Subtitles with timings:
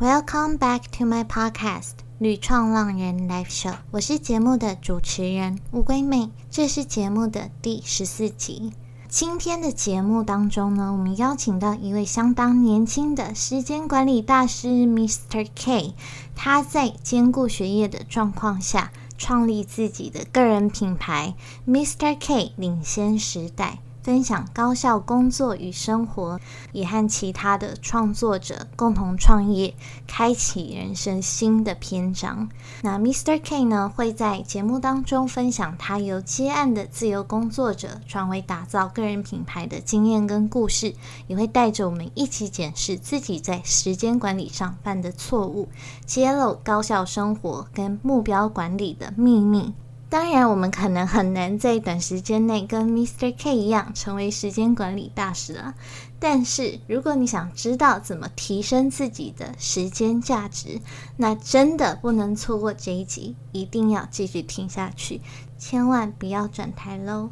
[0.00, 8.72] Welcome back to my podcast《屡创浪人 Live Show》，我是节目的主持人乌龟妹，这是节目的第十四集。
[9.08, 15.48] 今天的节目当中呢，我们邀请到一位相当年轻的时间管理大师 Mr.
[15.54, 15.94] K，
[16.34, 21.36] 他在兼顾学业的状况下，创立自己的个人品牌
[21.68, 22.16] Mr.
[22.18, 23.78] K 领先时代。
[24.04, 26.38] 分享高效工作与生活，
[26.72, 29.74] 也和其他的创作者共同创业，
[30.06, 32.50] 开启人生新的篇章。
[32.82, 33.40] 那 Mr.
[33.42, 40.94] K 呢，会在节目当中分享他由接案的自由工作者转为打造个人品牌的经验跟故事，
[41.26, 45.70] 也会带着我们一起检视自己在时间管理上犯的错误，
[46.04, 49.72] 揭露高效生活跟目标管理的秘密。
[50.08, 53.34] 当然，我们可能很难在短时间内跟 Mr.
[53.36, 55.74] K 一样成为时间管理大师了。
[56.20, 60.80] 但是，如果你想知道怎么提升自己的时间价值，
[61.16, 65.20] 那真的不能错过这一集，一定要继续听下去，
[65.58, 67.30] 千万不要转台喽。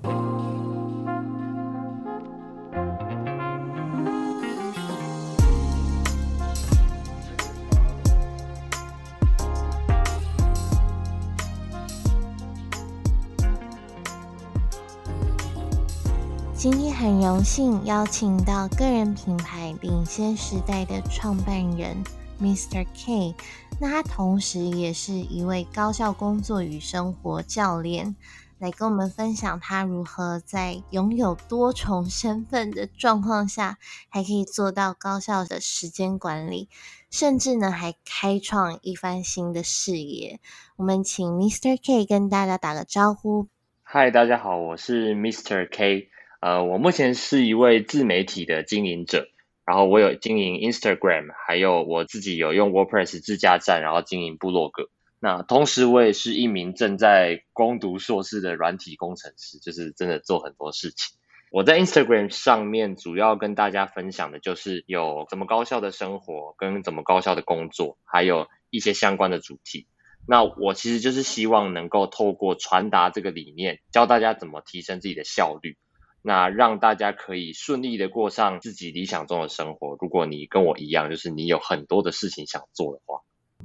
[16.63, 21.97] 今天很荣幸邀请到个人品牌领先时代的创办人
[22.41, 22.87] Mr.
[22.95, 23.35] K，
[23.81, 28.15] 那他同时也是一位高效工作与生活教练，
[28.61, 36.69] 来跟我们分享他如何在拥有多重身份的状况下，还可以做到高效的时间管理，
[37.11, 40.39] 甚至呢还开创一番新的事业。
[40.77, 41.77] 我们请 Mr.
[41.85, 43.49] K 跟大家打个招呼。
[43.83, 45.69] 嗨，大家好，我是 Mr.
[45.69, 46.12] K。
[46.43, 49.29] 呃，我目前是一位自媒体的经营者，
[49.65, 54.89] 然后我有经营 Instagram，还有我自己有用 WordPress 自家站，然后经营部落格。
[55.21, 61.17] 那同时我也是一名正在攻读硕士的软体工程师，就是真的做很多事情。
[61.53, 69.87] 我在 Instagram 上面主要跟大家分享的就是有怎么高效的生活，跟怎么高效的工作，还有一些相关的主题。
[70.27, 75.77] 那我其实就是希望能够透过传达这个理念，教大家怎么提升自己的效率。
[76.23, 79.97] 那让大家可以顺利的过上自己理想中的生活。
[80.01, 83.21] 如果你跟我一样，就是你有很多的事情想做的话，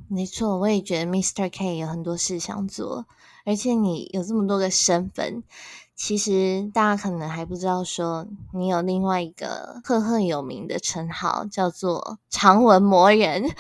[0.10, 1.50] 没错，我也觉得 Mr.
[1.52, 3.06] K 有很多事想做，
[3.46, 5.44] 而且你有这么多个身份，
[5.96, 13.50] 其实大家可能还不知道，说你有另外一个赫赫有名的称号，叫做长文魔人。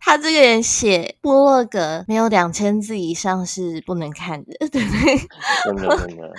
[0.00, 5.18] 他这个人写部落格没有两千字以上是不能看的，对不对？
[5.64, 6.32] 真的真的。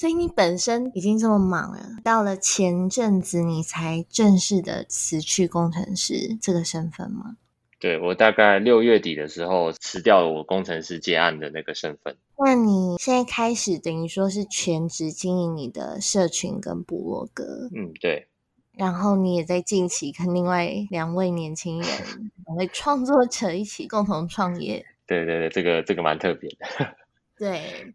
[0.00, 7.36] 所以你本身已经这么忙了，到了前阵子你才正式的辞去工程师这个身份吗？
[7.78, 12.16] 对，我大概六月底的时候辞掉了我工程师接案的那个身份。
[12.38, 17.68] 那你现在开始等于说是全职经营你的社群跟部落格？
[17.76, 18.26] 嗯，对。
[18.72, 21.90] 然后你也在近期跟另外两位年轻人，
[22.46, 24.82] 两位创作者一起共同创业。
[25.06, 26.96] 对对对，这个这个蛮特别的。
[27.36, 27.92] 对。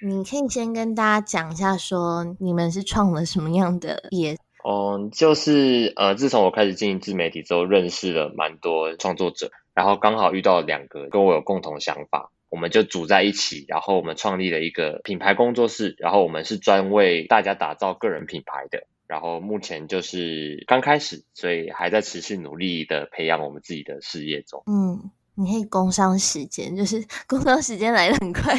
[0.00, 4.36] 你可以先跟大家讲一下，说你们是创了什么样的业？
[4.62, 24.62] 哦，就是呃，自从我开始经营自媒体之后，认识了蛮多创作者，然后刚好遇到两个跟我有共同想法，我们就组在一起，然后我们创立了一个品牌工作室，然后我们是专为大家打造个人品牌的，然后目前就是刚开始，所以还在持续努力的培养我们自己的事业中。
[24.66, 28.54] 嗯，你可以工商时间，就是工商时间来的很快。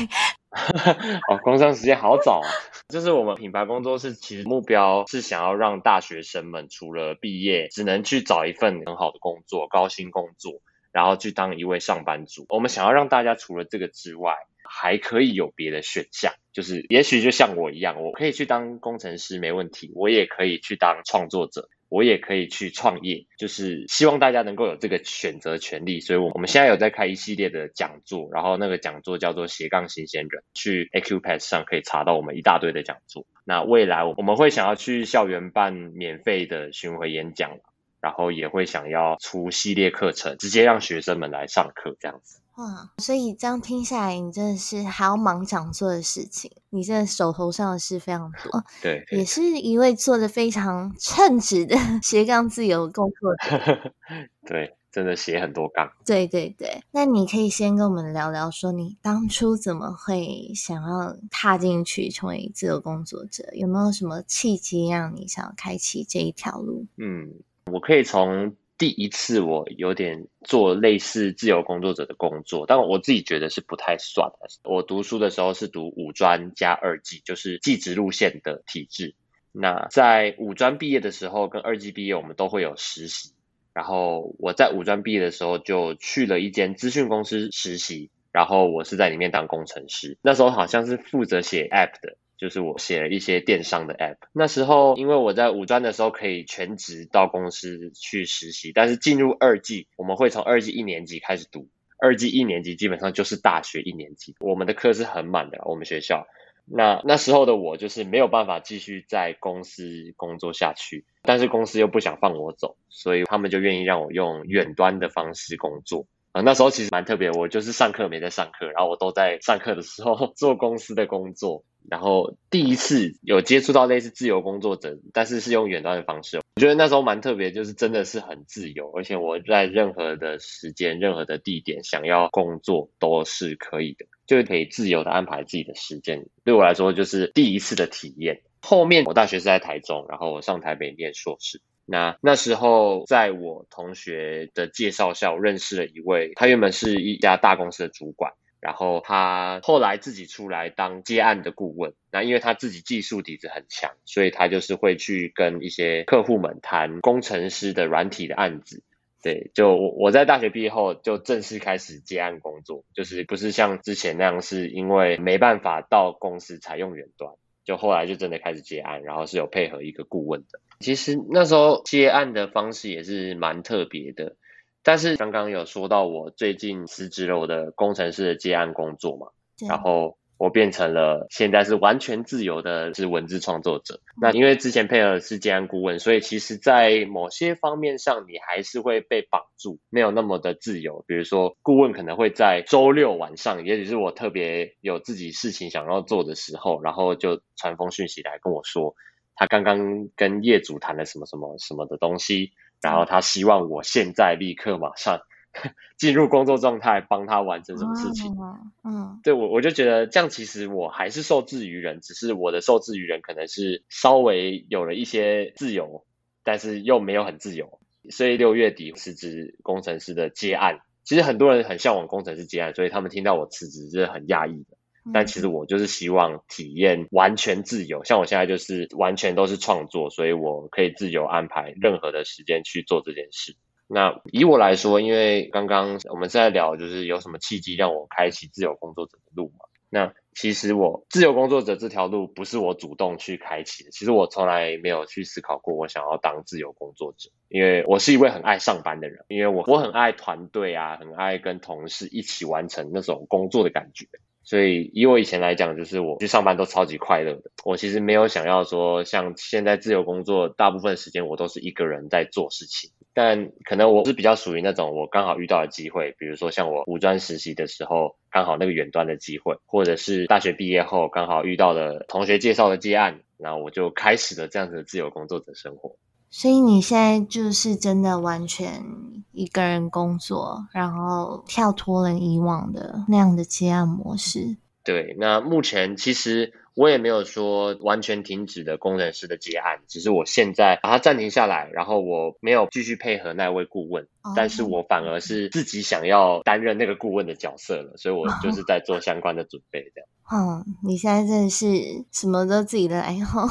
[1.30, 2.50] 哦，工商时间好早啊！
[2.90, 10.62] 就是我们品牌工作室，其实目标是想要让大学生们除了毕业只能去找一份很好的工作、高薪工作，
[10.92, 12.46] 然后去当一位上班族。
[12.50, 14.34] 我们想要让大家除了这个之外，
[14.64, 16.34] 还可以有别的选项。
[16.52, 21.70] 就是也许就像我一样，我可以去当工程师没问题，我也可以去当创作者。
[21.90, 26.00] 我也可以去创业，就是希望大家能够有这个选择权利。
[26.00, 33.26] 所以，我我们现在有在开一系列的讲座，然后那个讲座叫做斜杠新鲜人，去 A Q Pads 上可以查到我们一大堆的讲座。
[33.44, 37.58] 那未来我们会想要去校园办免费的巡回演讲，
[38.00, 42.40] 然后也会想要出系列课程，直接让学生们来上课这样子。
[42.60, 48.64] 哇，所以这样听下来，你真的是还要忙讲座的事情，你这手头上的事非常多。
[48.84, 53.94] 对，也是一位做的非常称职的 斜杠自由工作者。
[54.46, 55.90] 对，真的斜很多杠。
[56.06, 63.48] 对对对，那你可以先跟我们聊聊，说你当初怎么会想要踏进去成为自由工作者？
[63.54, 66.88] 有没有什么契机让你想要开启这一条路？
[66.98, 67.36] 嗯，
[67.72, 68.54] 我可以从。
[68.80, 74.48] 第一次我有点做类似自由工作者的工作，但我自己觉得是不太算的。
[74.64, 79.16] 我读书的时候是读五专加二技，就是技职路线的体制。
[79.52, 83.34] 那在五专毕业的时候跟二技毕业，我们都会有实习。
[83.74, 90.18] 然后我在五专毕业的时候就去了一间资讯公司实习，然后我是在里面当工程师。
[90.22, 92.18] 那时候好像是负责写 App 的。
[92.40, 101.68] 就是我写了一些电商的 app，那时候因为我在五专的时候可以全职到公司去实习，但是进入二季，我们会从二季一年级开始读，
[102.02, 106.26] 二季一年级基本上就是大学一年级，我们的课是很满的，我们学校。
[106.72, 116.06] 那那时候的我就是没有办法继续在公司工作下去，但是公司又不想放我走，所以他们就愿意让我用远端的方式工作。
[116.32, 121.64] 啊，那时候其实蛮特别，我就是上课没在上课，然后我都在上课的时候 做公司的工作。
[121.90, 136.28] 然后第一次有接触到类似自由工作者，但是是用远端的方式，我觉得那时候蛮特别，就是真的是很自由，而且我在任何的时间、任何的地点想要工作都是可以的，就是可以自由的安排自己的时间。
[136.44, 138.42] 对我来说，就是第一次的体验。
[138.62, 141.62] 后面我大学是在台中，然后我上台北念硕士。
[141.90, 148.34] 那那时候在我同学的介绍下，我认识了一位，他原本是一家大公司的主管。
[148.62, 158.84] 然后他后来自己出来当接案的顾问，那因为他自己技术底子很强，所以他就是会去跟一些客户们谈工程师的软体的案子。
[159.24, 167.32] 对，就我我在大学毕业后就正式开始接案工作，就是不是像之前那样是因为没办法到公司采用远端，
[167.70, 170.60] 就后来就真的开始接案，然后是有配合一个顾问的。
[170.80, 174.38] 其实那时候接案的方式也是蛮特别的。
[174.82, 179.28] 但是刚刚有说到我最近辞职了我的工程师的接案工作嘛，
[179.68, 184.00] 然后我变成了现在是完全自由的是文字创作者。
[184.20, 191.04] 那因为之前配合是建安顾问，所以其实在某些方面上你还是会被绑住，没有那么的自由。
[191.06, 198.96] 比如说顾问可能会在周六晚上，也许是我特别有自己事情想要做的时候，然后就传封讯息来跟我说，
[199.36, 202.54] 他刚刚跟业主谈了什么什么什么的东西。
[202.82, 205.20] 然后他希望我现在立刻马上
[205.98, 208.36] 进入工作状态，帮他完成什么事情。
[208.84, 216.06] 嗯，对我我就觉得这样，其实我还是受制于人，只是我的受制于人可能是稍微有了一些自由，
[216.44, 217.80] 但是又没有很自由。
[218.10, 224.78] 所以六月底辞职工程师的接案，其实很多人很向往工程师接案，所以他们听到我辞职是很讶异的。
[225.12, 233.56] 但其实我就是希望体验完全自由，像我现在就是完全都是创作，所以我可以自由安排任何的时间去做这件事。
[233.92, 239.66] 那以我来说，因为刚刚我们在聊，就是有什么契机让我开启自由工作者的路嘛？
[239.90, 254.06] 那其实我自由工作者这条路不是我主动去开启的，其实我从来没有去思考过我想要当自由工作者，因为我是一位很爱上班的人，因为我我很爱团队啊，很爱跟同事一起完成那种工作的感觉。
[254.50, 257.52] 所以以我以前来讲，就是我去上班都超级快乐的。
[257.64, 262.90] 我其实没有想要说，像现在自由工作，大部分时间我都是一个人在做事情。
[263.14, 275.96] 但可能我是比较属于那种，我刚好遇到的机会，比如说像我五专实习的时候，刚好那个远端的机会，或者是大学毕业后刚好遇到的同学介绍的接案，然后我就开始了这样子的自由工作者生活。
[276.30, 278.86] 所以你现在就是真的完全
[279.32, 284.58] 一个人工作，然后跳脱了以往的那样的接案模式。
[284.92, 286.54] 对，那目前其实。
[286.76, 300.08] 我也没有说完全停止的工程师的结案，只是我现在把它暂停下来，然后我没有继续配合那位顾问，但是我反而是自己想要担任那个顾问的角色了，所以我就是在做相关的准备这样。
[300.32, 301.66] 嗯，你现在真的是
[302.14, 303.46] 什么都自己的爱好。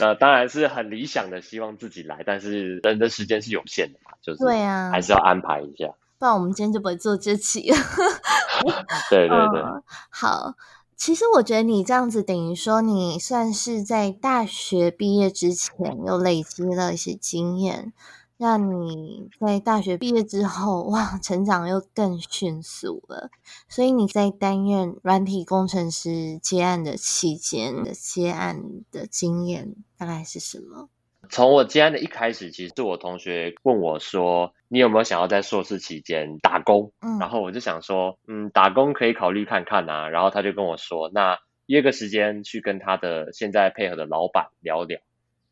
[0.00, 5.92] 那当然是很理想的，希望自己来，但是人的时间是有限的嘛，就是对啊，还是要安排一下，
[6.22, 7.62] 不然我们今天就不会做这期。
[9.10, 9.60] 对对对，
[10.08, 10.54] 好。
[10.94, 17.92] 其实我觉得你这样子等于说，你算是在大学毕业之前又累积了一些经验，
[18.36, 23.30] 让你在大学毕业之后，哇，成长又更迅速了。
[23.68, 28.62] 所以你在担任软体工程师接案的期间的接案
[28.92, 30.88] 的经验大概是什么？
[31.30, 45.00] 从我接案的一开始，其实是我同学问我说：“你有没有想要在硕士期间打工？”嗯，然后我就想说：“嗯，打工可以考虑看看啊。”然后他就跟我说：“那约个时间去跟他的现在配合的老板聊聊。”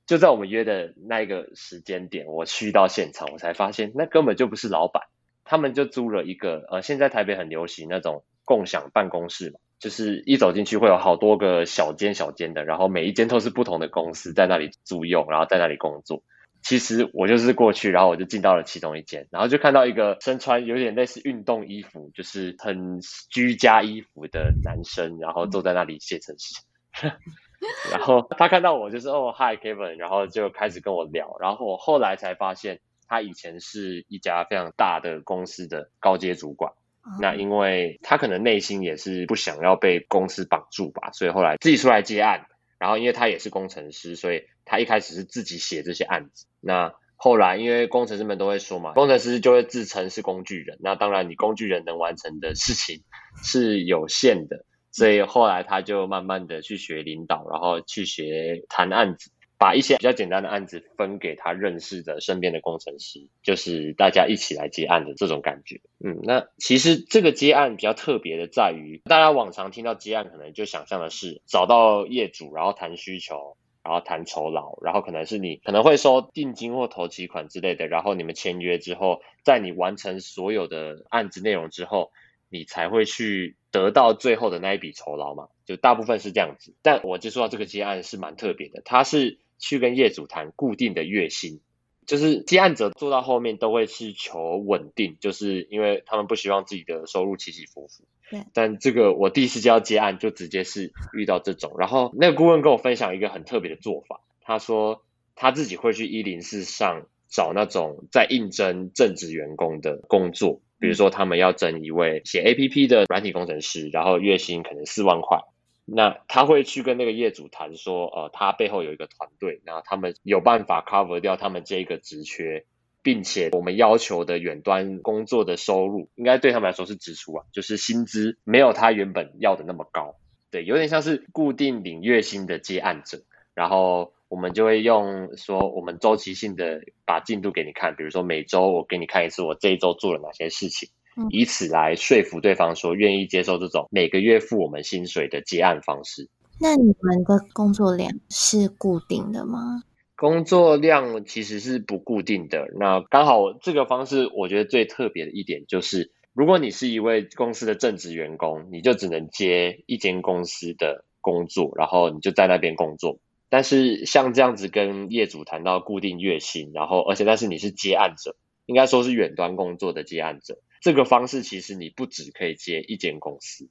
[0.07, 5.05] 就在我们约的那一个时间点，我去到现场，我才发现那根本就不是老板，
[5.45, 9.61] 他们就租了一个呃，现在台北很流行那种共享办公室嘛。
[9.81, 16.23] 就是一走进去会有好多个小间小间的，然后每一间都是不同的公司在那里租用，然后在那里工作。
[16.63, 26.61] 其实我就是过去，然后我就进到了其中一间，然后就看到一个身穿有点类似运动衣服，就是很居家衣服的男生，然后坐在那里写程式。
[27.91, 31.37] 然后他看到我就是哦，Hi Kevin，然后就开始跟我聊。
[31.41, 36.75] 然后我后来才发现，他以前是一家非常大的公司的高阶主管。
[37.21, 42.47] 那因为他可能内心也是不想要被公司绑住吧，所以后来自己出来接案。
[42.79, 46.47] 然后因为他也是工程师，所以他一开始是自己写这些案子。
[46.61, 50.79] 那后来因为工程师们都会说嘛，工程师就会自称是工具人。
[50.81, 53.03] 那当然，你工具人能完成的事情
[53.45, 54.65] 是有限的。
[54.93, 59.31] 所以后来他就慢慢的去学领导，然后去学谈案子，
[59.61, 65.83] 把一些比较简单的案子分给他认识的身边的工程师，就是大家一起来接案的这种感觉。
[66.03, 82.11] 嗯，那其实这个接案比较特别的在于，大家往常听到接案，可能就想象的是找到业主，然后谈需求，然后谈酬劳，然后可能是你可能会收定金或投期款之类的，然后你们签约之后，在你完成所有的案子内容之后。
[82.53, 85.47] 你才会去得到最后的那一笔酬劳嘛？
[85.67, 86.75] 就大部分是这样子。
[86.83, 91.61] 但我接触到这个接案是蛮特别的，它是去跟业主谈固定的月薪，
[92.07, 98.03] 就是接案者做到后面都会是求稳定，就是因为他们不希望自己的收入起起伏伏。
[98.31, 98.43] 对。
[98.53, 105.05] 但这个我第一次接到接案就直接是遇到这种，然后那个顾问跟我分享一个很特别的做法，他说
[105.37, 110.61] 他自己会去一零四上找那种在应征正职员工的工作。
[110.81, 115.43] 比如说，他们要征一位写 A P P 的软体工程师，然后月薪可能四万块，
[115.85, 122.65] 那他会去跟那个业主谈说，呃，他背后有一个团队，然后他们有办法 cover 掉他们这个职缺，
[123.03, 130.17] 并且我们要求的远端工作的收入，应该对他们来说是支出啊，就是薪资没有他原本要的那么高，
[130.51, 133.23] 对，有点像是固定领月薪的接案者，
[133.55, 134.13] 然后。
[134.31, 140.89] 我们就会用说，我们周期性的把进度给你看，比如说每周我给你看一次，我这一周做了哪些事情，
[141.29, 146.29] 以此来说服对方说愿意接受这种每个月付我们薪水的结案方式。
[146.59, 149.83] 那你们的工作量是固定的吗？
[150.17, 152.67] 工作量其实是不固定的。
[152.79, 163.19] 那刚好这个方式，我觉得最特别的一点就是，如果你是一位公司的正职员工，你就只能接一间公司的工作，然后你就在那边工作。
[163.49, 168.37] 但是像这样子跟业主谈到固定月薪，然后而且但是你是接案者，
[168.67, 173.69] 应该说是远端工作的接案者，这个方式其实你不只可以接一间公司，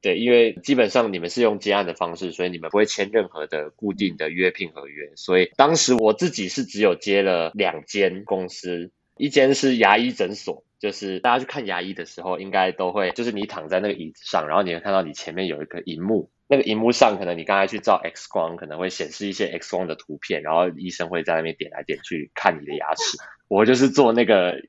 [0.00, 16.30] 对，因为基本上你们是用接案的方式，所以你们不会签任何的固定的约聘合约，所以当时我自己是只有接了两间公司，一间是牙医诊所，就是大家去看牙医的时候，应该都会就是你躺在那个椅子上，然后你会看到你前面有一个荧幕。
[16.48, 23.18] 那个荧幕上，可能你刚才去照 X 光，可能会显示一些 X 光的图片，然后医生会在那边点来点去看你的牙齿。
[23.48, 24.62] 我就是做那个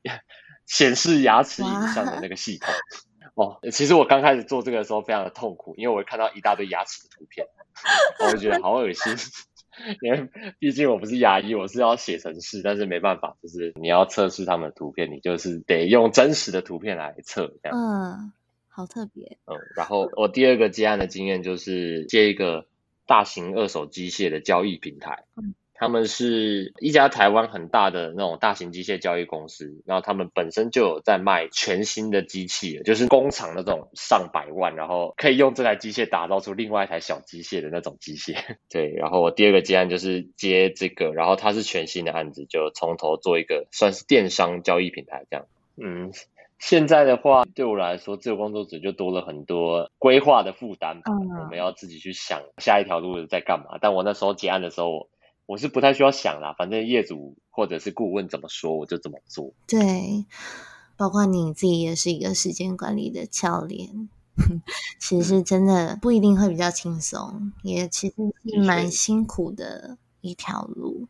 [0.67, 2.69] 显示牙齿影像的那个系统。
[3.33, 7.47] 哦，其实我刚开始做这个的时候非常的痛苦，因为我会看到一大堆牙齿的图片，
[8.19, 9.15] 我就觉得好恶心。
[10.01, 17.75] 因为毕竟我不是牙医，我是要写程式，但是没办法，就是你要测试他们的图片，你就是得用真实的图片来测这样。
[17.75, 18.33] 嗯。
[18.69, 22.67] 好特别，嗯，然后我第二个接案的经验就是接一个
[23.07, 38.35] 大型二手机械的交易平台，嗯，他们是一家台湾很大的那种大型机械交易公司，然后他们本身就有在卖全新的机器，就是工厂那种上百万，然后可以用这台机械打造出另外一台小机械的那种机械，
[38.69, 45.45] 对，然后我第二个接案就是接这个，然后它是全新的案子，就从头做一个算是电商交易平台这样，
[45.81, 46.11] 嗯。
[46.59, 51.03] 现在的话，对我来说，自由工作者就多了很多规划的负担。
[51.05, 53.77] 嗯，我们要自己去想下一条路在干嘛。
[53.79, 55.07] 但我那时候结案的时候，
[55.47, 59.53] 我是不太需要想啦，反正业主或者是顾问怎么说，我就怎么做。
[59.65, 60.25] 对，
[60.95, 64.09] 包括你自己也是一个时间管理的教练，
[64.99, 71.07] 其实真的不一定会比较轻松，也其实是蛮辛苦的一条路。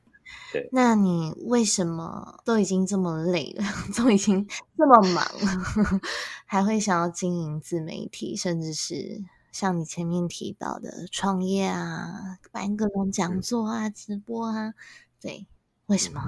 [0.51, 3.63] 对，那你为什么都已经这么累了，
[3.97, 4.45] 都已经
[4.77, 6.01] 这么忙了，
[6.45, 9.23] 还会想要经营自媒体，甚至是
[9.57, 14.75] 像你前面提到的创业啊，办各种讲座啊、直播啊？
[15.19, 15.47] 对，
[15.87, 16.21] 为什么？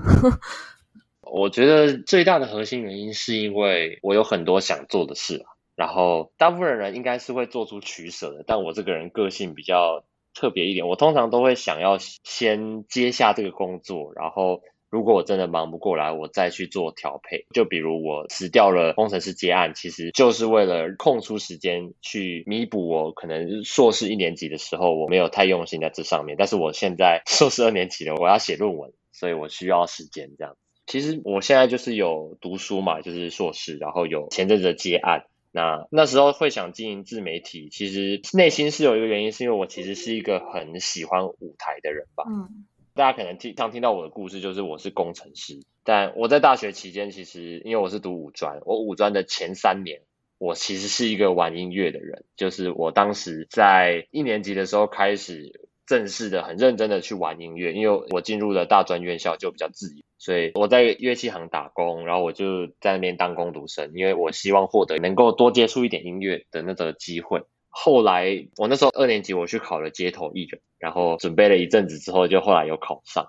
[1.21, 10.03] 我觉得最大的核心原因是因为我有很多想做的事啊，然后大部分人应该是会做出取舍的，但我这个人个性比较。
[10.36, 17.46] 特别一点，我通常都会想要先接下这个工作，然后如果我真的忙不过来，我再去做调配。
[17.53, 26.36] 就比如我辞掉了工程师接案，其实就是为了空出时间去弥补我可能硕士一年级的时候我没有太用心在这上面。
[26.39, 30.55] 但是我现在 硕士二年级了，我要写论文，所以我需要时间这样。
[30.88, 35.25] 其实我现在就是有读书嘛，就是硕士，然后有前阵子的接案。
[35.51, 42.24] 那那时候会想经营自媒体，其实内心是有一个原因，是因为我其实是一个很喜欢舞台的人吧。
[42.27, 42.65] 嗯。
[42.99, 45.61] 大家可能听常听到我的故事，就是我是工程师。
[45.85, 50.01] 但我在大学期间，其实因为我是读五专，我五专的前三年，
[50.37, 52.25] 我其实是一个玩音乐的人。
[52.35, 67.43] 就是我当时在一年级的时候开始正式的、很认真的去玩音乐，因为我进入了大专院校就比较自由，所以我在乐器行打工，然后我就在那边当工读生，因为我希望获得能够多接触一点音乐的那个机会。
[67.81, 73.27] 后来我那时候二年级，我去考了街头艺人，然后准备了一阵子之后，就后来有考上。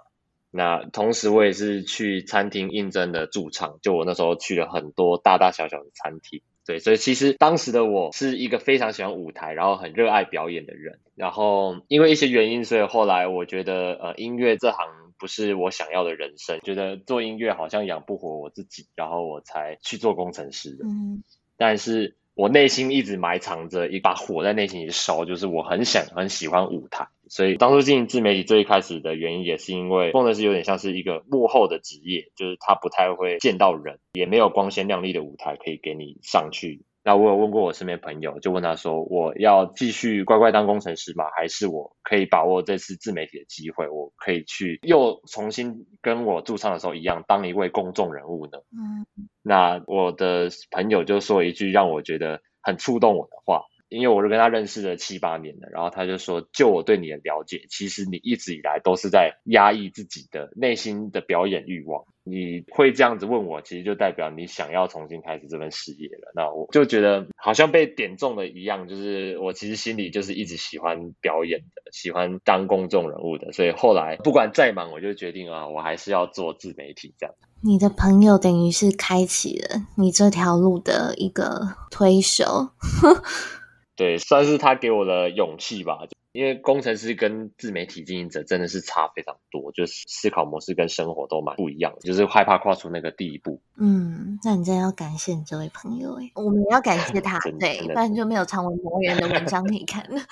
[0.50, 6.42] 那同时我也是去餐厅应征的驻唱，就我那时候去了很多大大小小的餐厅。
[6.66, 10.98] 对，所以其实当时的我是一个非常喜欢舞台，然后很热爱表演的人。
[11.14, 20.84] 然后因为一些原因，所以后来我觉得呃音乐这行不是我想要的人生，觉得做音乐好像养不活我自己，然后我才去做工程师的。
[20.86, 21.22] 嗯，
[21.56, 22.16] 但是。
[22.40, 36.80] 我内心一直埋藏着一把火在内心里烧，就是我很想很喜欢舞台，所以当初进自媒体最一开始的原因，也是因为工程师有点像是一个幕后的职业，就是他不太会见到人，也没有光鲜亮丽的舞台可以给你上去。
[37.02, 41.24] 那我有问过我身边朋友，就问他说：“我要继续乖乖当工程师吗？
[41.34, 49.06] 还是我可以把握这次自媒体的机会，我可以去又重新跟我驻唱的时候一样，当一位公众人物呢？”嗯，
[49.42, 53.62] 那我的朋友就说一句让我觉得很触动我的话。
[53.90, 62.04] 因为我是跟他认识了七八年了，然后他就说，就我对你的了解，其实你一直以来都是在压抑自己的内心的表演欲望。
[62.22, 66.30] 你会这样子问我，其实就代表你想要重新开始这份事业了。
[66.36, 73.50] 那我就觉得好像被点中了一样，就是我其实心里就是一直喜欢表演的，喜欢当公众人物的。
[73.52, 77.34] 所以后来不管再忙，我就决定啊，我还是要做自媒体这样。
[77.62, 82.70] 你的朋友等于是开启了你这条路的一个推手。
[84.00, 85.98] 对，算是他给我的勇气吧。
[86.32, 93.60] 因为工程师跟自媒体经营者真的是差非常多，就是思考模式跟生活都蛮不一样，就是害怕跨出那个第一步。
[93.76, 100.22] 嗯，那你真的要感谢你这位朋友哎，我们也要感谢他， 对，不然就没有长文博人的文章可以看了。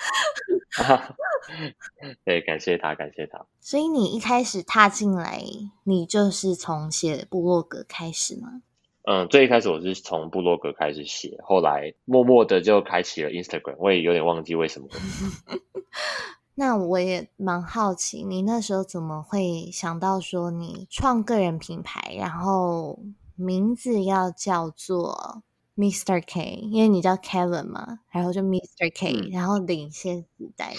[2.25, 3.45] 对，感谢他，感谢他。
[3.59, 5.43] 所以你一开始踏进来，
[5.83, 8.63] 你就是从写部落格开始吗？
[9.11, 14.87] 嗯，最一开始我是从部落格开始写，后来默默的就开启了 Instagram，我也有点忘记为什么。
[16.53, 22.99] 那我也蛮好奇，你那时候怎么会想到说你创个人品牌，然后
[23.35, 25.41] 名字要叫做
[25.75, 26.23] Mr.
[26.27, 28.91] K，因为你叫 Kevin 嘛，然后就 Mr.
[28.93, 30.75] K，然后领先时代，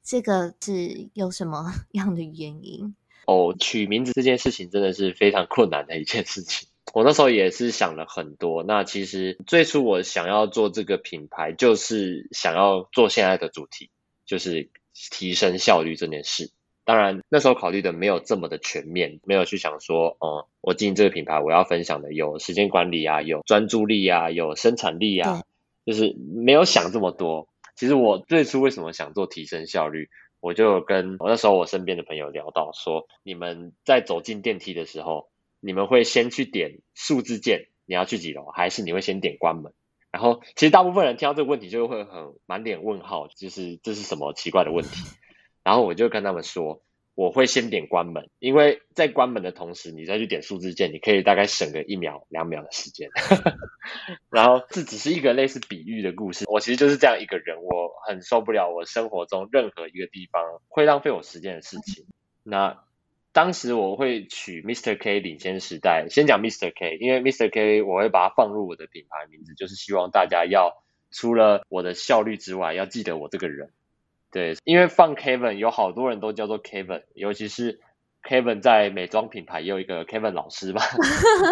[0.00, 2.94] 这个是有什么 样的原因？
[3.26, 6.68] 哦，取名字这件事情真的是非常困难的一件事情。
[6.94, 8.62] 我那时候也是想了很多。
[8.62, 13.90] 那其实最初我想要做这个品牌，就是想要做现在的主题，
[14.24, 14.70] 就是
[15.10, 16.52] 提升效率这件事。
[16.84, 25.42] 当然那时候考虑的没有这么的全面，没有去想说，嗯，我经营这个品牌，我要分享的有时间管理啊，有专注力啊，有生产力啊，
[25.84, 27.48] 就是没有想这么多。
[27.74, 35.28] 其实我最初为什么想做提升效率，我就跟我那时候我身边的朋友聊到说，你们在走进电梯的时候。
[35.64, 39.72] 你们会先去点数字键，你要去几楼，还是你会先点关门？
[40.10, 44.90] 然后其实大部分人听到这个问题就会很满脸问号，就是这是什么奇怪的问题？
[45.62, 46.82] 然后我就跟他们说，
[47.14, 53.08] 我会先点关门，因为在关门的同时，你再去点数字键，你可以大概省个一秒两秒的时间。
[54.28, 62.04] 然后这只是一个类似比喻的故事，我其实就是这样一个人，我很受不了我生活中任何一个地方会浪费我时间的事情。
[62.42, 62.83] 那。
[63.34, 64.96] 当时我会取 Mr.
[64.96, 66.72] K 领先时代，先讲 Mr.
[66.74, 67.50] K，因为 Mr.
[67.50, 70.72] K 我会把它放入我的品牌名字，就是希望大家要
[71.10, 73.70] 除了我的效率之外，要记得我这个人。
[74.30, 77.80] 对，因为放 Kevin 有好多人都叫做 Kevin，尤其是。
[78.28, 80.80] Kevin 在美妆品牌也有一个 Kevin 老师吧，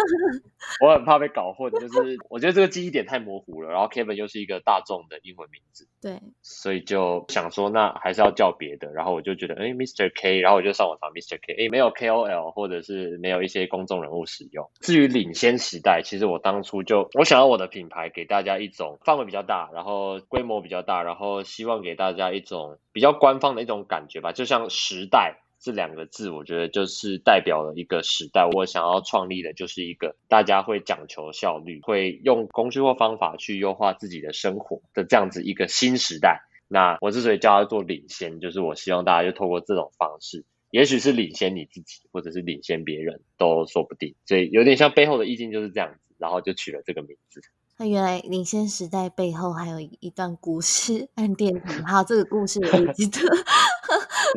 [0.83, 3.69] 我很怕被搞混，就是我觉得这个记忆点太模糊了。
[3.69, 8.91] 然后 Kevin 又是一个大众的英文名字，对，所以就想说那还是要叫别的。
[8.91, 10.11] 然后我就觉得，哎，Mr.
[10.15, 11.39] K，然后我就上网查 Mr.
[11.41, 14.69] K，哎，没有 KOL 或者是没有一些公众人物使用。
[14.79, 25.42] 至于领先时代，其实我当初就我想要我的品牌给大家一种范围比较大，然后规模比较大，然后希望给大家一种比较官方的一种感觉吧，就像时代。
[25.63, 28.45] 这两个字，我觉得就是代表了一个时代。
[28.45, 36.41] 我想要创立的就是一个大家会讲求效率，会用工具或方法去优化自己的生活的这样子一个新时代。
[36.67, 44.15] 那我之所以叫它做领先，就是我希望大家就透过这种方式，也许是领先你自己，或者是领先别人都说不定。
[44.25, 47.41] 所以有点像背后的意境就是这样子，然后就取了这个名字。
[47.77, 53.19] 那原来领先时代背后还有一段故事， 暗电影哈，这个故事我记得，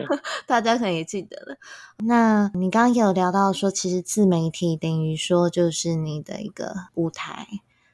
[0.47, 1.57] 大家可能也记得了。
[1.99, 7.47] 那你刚刚有聊到说，其实自媒体等于说就是你的一个舞台，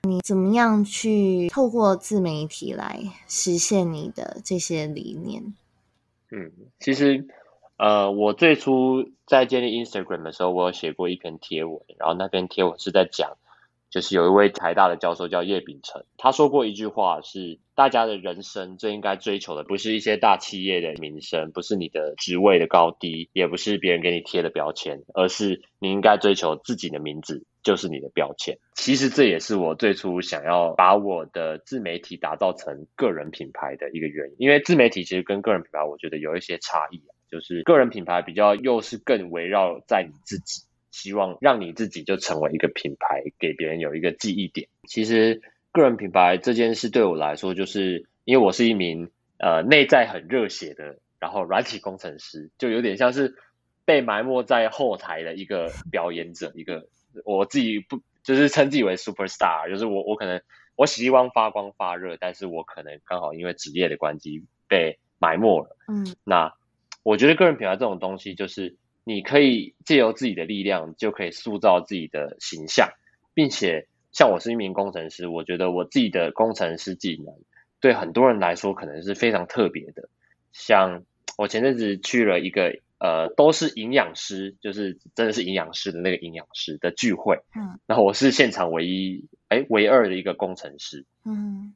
[0.02, 5.54] 你怎么样去透过自媒体来实现你的这些理念？
[6.30, 7.26] 嗯，其实
[7.76, 13.36] 呃，我最初在建立 Instagram 的时候，我有写过一篇贴文，然后那篇贴文是在讲。
[13.92, 28.56] 就是有一位台大的教授叫叶秉成，他说过一句话，是大家的人生最应该追求的，不是一些大企业的名声，不是你的职位的高低，也不是别人给你贴的标签，而是你应该追求自己的名字就是你的标签。
[28.74, 40.62] 其实这也是我最初想要把我的自媒体打造成个人品牌的一个原因，因为自媒体其实跟个人品牌我觉得有一些差异，就是个人品牌比较又是更围绕在你自己。
[40.92, 44.68] 希望让你自己就成为一个品牌，给别人有一个记忆点。
[44.86, 45.40] 其实
[45.72, 53.34] 个人品牌这件事对我来说，就是因为我是一名呃内在很热血的，然后软体工程师，就有点像是
[53.86, 56.86] 被埋没在后台的一个表演者，一个
[57.24, 60.42] 我自己不就是称自己为 super star，就是我我可能
[60.76, 65.74] 我希望发光发热，但是我可能刚好因为职业的关系被埋没了。
[65.88, 66.52] 嗯，那
[67.02, 68.76] 我觉得个人品牌这种东西就是。
[69.04, 72.90] 你可以借由自己的力量，就可以塑造自己的形象，
[73.34, 77.34] 并且像我是一名工程师，我觉得我自己的工程师技能
[77.80, 80.08] 对很多人来说可能是非常特别的。
[80.52, 81.02] 像
[81.36, 91.74] 我前阵子去了一个呃，都是营养师，就是真的是营养师的那个营养师的聚会，嗯，然后我是现场唯一哎唯二的一个工程师，嗯，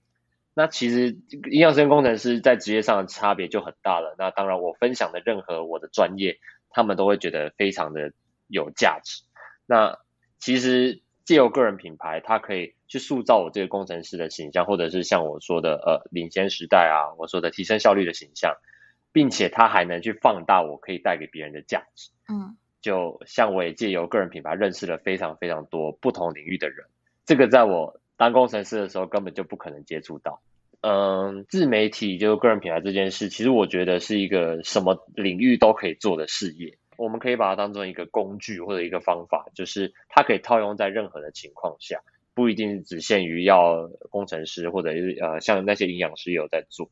[0.54, 1.16] 那其实
[1.50, 4.14] 营养师跟工程师在职业上的差别就很大了。
[4.16, 6.38] 那当然，我分享的任何我的专业。
[6.76, 8.12] 他们都会觉得非常的
[8.48, 9.22] 有价值。
[9.64, 9.98] 那
[10.38, 18.56] 其实借由个人品牌，它可以去塑造我这个工程师的形象，或者是像我说的呃领先时代啊，我说的提升效率的形象，
[19.10, 22.10] 并且它还能去放大我可以带给别人的价值。
[22.28, 26.84] 嗯，就像我也借由个人品牌认识了非常非常多不同领域的人，
[27.24, 30.42] 这个在我当工程师的时候根本就不可能接触到。
[30.88, 36.78] 嗯，自媒体就是个人品牌这件事，其实我觉得是一个什么领域都可以做的事业。
[36.96, 42.02] 我们可以把它当做一个工具或者一个方法，就是它可以套用在任何的情况下，
[42.34, 46.88] 不一定只限于要工程师或者是呃像那些营养师有在做。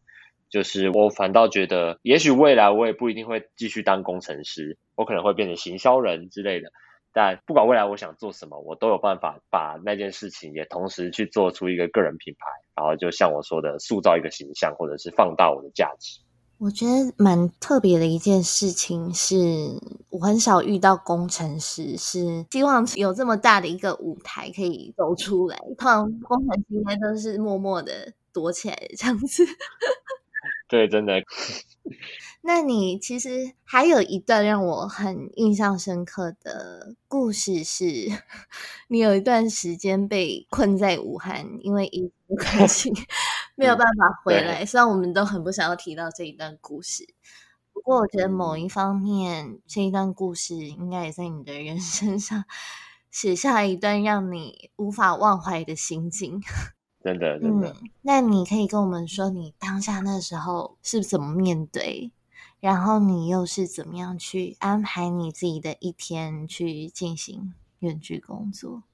[0.50, 6.72] 就是我反倒觉得，也许未来我也不一定会继续当工程师，我可能会变成行销人之类的。
[7.14, 16.20] 但不管未来我想做什么，我都有办法把那件事情也同时去做出一个个人品牌，然后就像我说的，塑造一个形象，或者是放大我的价值。
[16.58, 19.36] 我觉得蛮特别的一件事情是，
[20.10, 25.56] 我很少遇到工程师是希望有这么大的一个舞台可以走出来。
[25.76, 29.44] 通常工程师应该都是默默的躲起来这样子。
[30.74, 31.22] 对，真的。
[32.42, 37.84] 那你其实还有一段让我很印象深刻的故事，是
[38.88, 42.92] 你有一段时间被困在武汉，因为疫情关系
[43.54, 44.66] 没有办法回来。
[44.66, 47.06] 虽然我们都很不想要提到这一段故事，
[47.72, 52.44] 不过我觉得某一方面，这一段故事应该也在你的人生上
[53.12, 56.42] 写下一段让你无法忘怀的心境。
[57.04, 57.76] 真的，真的。
[58.00, 62.10] 那你可以跟我们说，你当下那时候是怎么面对？
[62.60, 68.84] 然后你又是怎么样去安排你自己的一天去进行远距工作？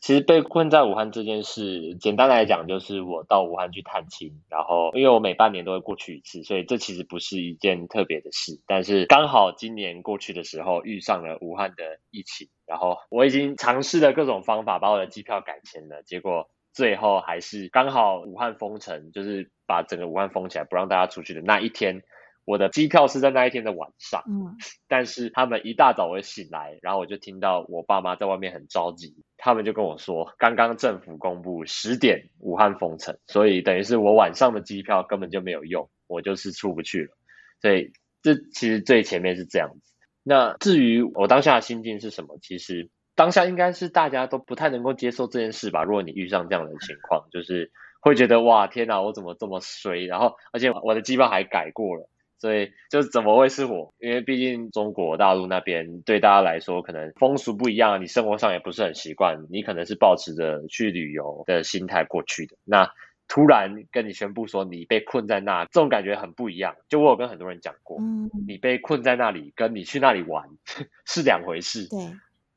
[0.00, 8.60] 其实被困在武汉这件事，简单来讲就是我到武汉去探亲，然后因为我每半年都会过去一次，所以这其实不是一件特别的事。
[8.68, 16.48] 但是刚好今年过去的时候遇上了武汉的疫情，然后我已经尝试了各种方法把我的机票改签了，结果。
[16.72, 22.02] 最后还是刚好武汉封城，就是把整个武汉封起来，不让大家出去的那一天，
[22.44, 24.22] 我的机票是在那一天的晚上。
[24.26, 24.56] 嗯，
[24.88, 37.16] 但是他们一大早我醒来，然后我就听到我爸妈在外面很着急，他们就跟我说，刚刚政府公布十点武汉封城，所以等于是我晚上的机票根本就没有用，我就是出不去了。
[37.60, 39.92] 所以这其实最前面是这样子。
[40.22, 42.90] 那至于我当下的心境是什么，其实。
[43.14, 45.84] 当下应该是大家都不太能够接受这件事吧。
[45.84, 47.70] 如果你遇上这样的情况，就是
[48.00, 50.06] 会觉得哇天哪，我怎么这么衰？
[50.06, 53.94] 然后而且我的机票还改过了，所以就怎么会是我？
[54.00, 62.56] 因为毕竟中国大陆那边对大家来说可能风俗不一样，你生活上也不是很习惯，你可能是抱持着去旅游的心态过去的。
[62.64, 62.90] 那
[63.28, 66.74] 突然跟你宣布说你被困在那，这种感觉很不一样。
[66.88, 67.98] 就我有跟很多人讲过，
[68.46, 70.48] 你被困在那里，跟你去那里玩
[71.06, 71.88] 是两回事。
[71.88, 71.98] 对。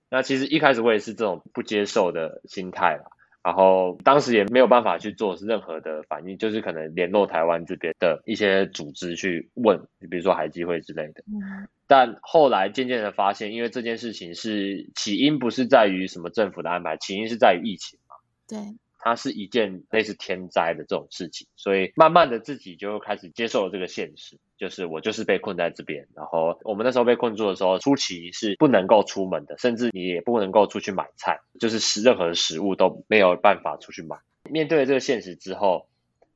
[0.09, 3.03] 那其实一开始我也是这种不接受的心态啦，
[3.43, 11.23] 然后当时也没有办法去做任何的反应，就是可能联络台湾这边的一些组织去问，比如说海基会之类的。
[11.27, 11.67] 嗯。
[11.87, 18.15] 但后来渐渐的发现，因为这件事情是起因不是在于什么政府的安排，起因是在于疫情嘛。
[18.47, 18.57] 对。
[19.05, 26.07] 它是一件类似天灾的这种事情，所以慢慢的自己就开始接受了这个现实，就是我就是被困在这边。
[26.15, 34.17] 然后我们那时候被困住的时候，初期是不能够出门的，甚至你也不能够出去买菜，就是食任何食物都没有办法出去买。
[34.49, 35.87] 面对这个现实之后，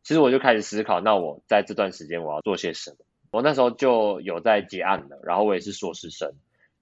[0.03, 2.97] 其实我就开始思考，那我在这段时间我要做些什么？
[3.31, 6.33] 我那时候就有在接案了，然后我也是硕士生。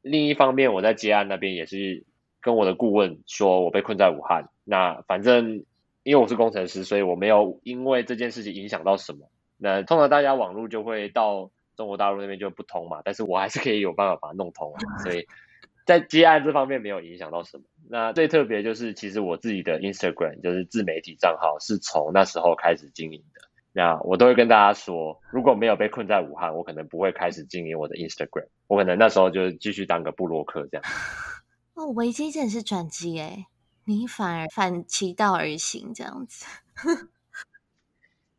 [0.02, 2.04] 另一方面，我在接案那边也是
[2.42, 5.64] 跟我的顾问说，我被困在武汉，那反正。
[6.08, 9.30] 因为我是工程师，所以我没有因为这件事情影响到什么。
[9.58, 15.28] 那通常大家网络就会到中国大陆那边就不通嘛，但是我还是可以有办法把它弄通，所以
[15.86, 17.66] 在接案这方面没有影响到什么。
[17.90, 23.42] 那最特别就是，其实我自己的 Instagram 就是自媒体账号，是从那时候开始经营的。
[23.74, 30.84] 那我都会跟大家说，如果没有被困在武汉，我可能不会开始经营我的 Instagram，我可能那时候就继续当个布洛克这样。
[31.76, 33.48] 哦，危机真的是转机哎。
[33.90, 36.46] 你反而反其道而行这样子，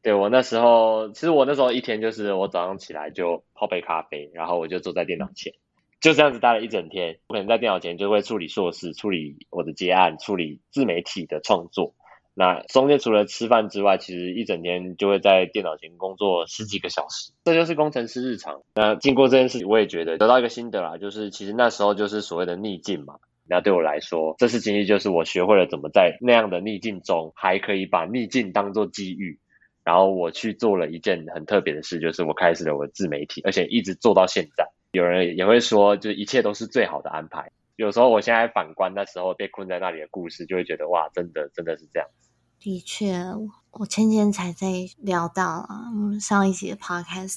[0.02, 5.54] 对我那时候，其实我那时候一天就是我早上起来就泡杯咖啡，然后我就坐在电脑前，
[6.02, 7.18] 就这样子待了一整天。
[7.28, 11.94] 我可能在电脑前就会处理硕士、处理我的结案、处理自媒体的创作。
[12.34, 18.60] 那中间除了吃饭之外，其实一整天就会在电脑前工作十几个小时，这就是工程师日常。
[18.74, 23.16] 那经过这件事情，我也觉得得到一个心得啦，就是其实那时候就是所谓的逆境嘛。
[23.48, 29.38] 那对我来说，这次经历就是我学会了怎么在那样的逆境中，还可以把逆境当做机遇。
[29.84, 34.68] 然后我去做了一件很特别的事，就是我开始了我的自媒体，而且一直做到现在。
[34.92, 37.50] 有人也会说，就一切都是最好的安排。
[37.76, 42.30] 有时候我现在反观那时候被困在那里的故事，就会觉得哇，真的真的是这样子。
[42.60, 43.14] 的确，
[43.78, 45.86] 我前天才在聊到啊，
[46.20, 47.36] 上一集的 podcast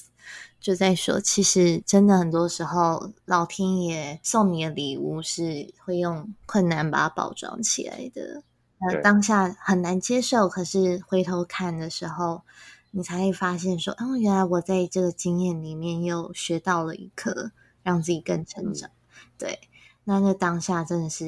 [0.60, 8.42] 就在说，其实真的很多时候，老天爷送你的礼物是会用困难把它包装起来的。
[8.80, 12.42] 那当下很难接受，可是回头看的时候，
[12.90, 17.52] 你才会发现说，哦，原来我在这个经验里面又学到了一课，
[17.84, 18.90] 让自己更成长。
[19.38, 19.60] 对。
[20.04, 21.24] 那那当下真的是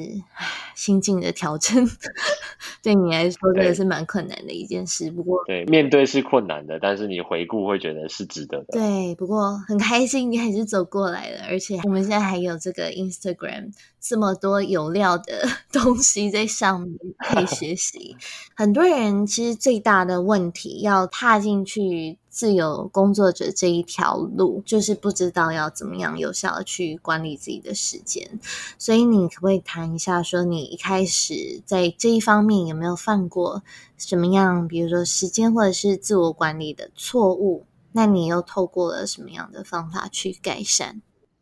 [0.75, 1.89] 心境的调整，
[2.83, 5.09] 对你来说真的是蛮困难的一件事。
[5.09, 8.65] 不过，对面对是困难的，但是你回顾会觉得是值得的。
[8.71, 18.17] 对，不过很开心你还是走过来了，而且我们现在还有这个 Instagram 这么多有料的 东西在上面可以学习。
[18.55, 22.17] 很多人其实最大的问题要踏进去。
[22.35, 28.41] 自由工作者这一条路，就是不知道要怎么样有效的去管理自己的时间。
[28.77, 33.63] 所以，你可不可以谈一下，说你一开始在这一方面有没有犯过
[33.97, 37.65] 什么样，比如说时间或者是自我管理的错误？
[37.93, 41.01] 那你又透过了什么样的方法去改善？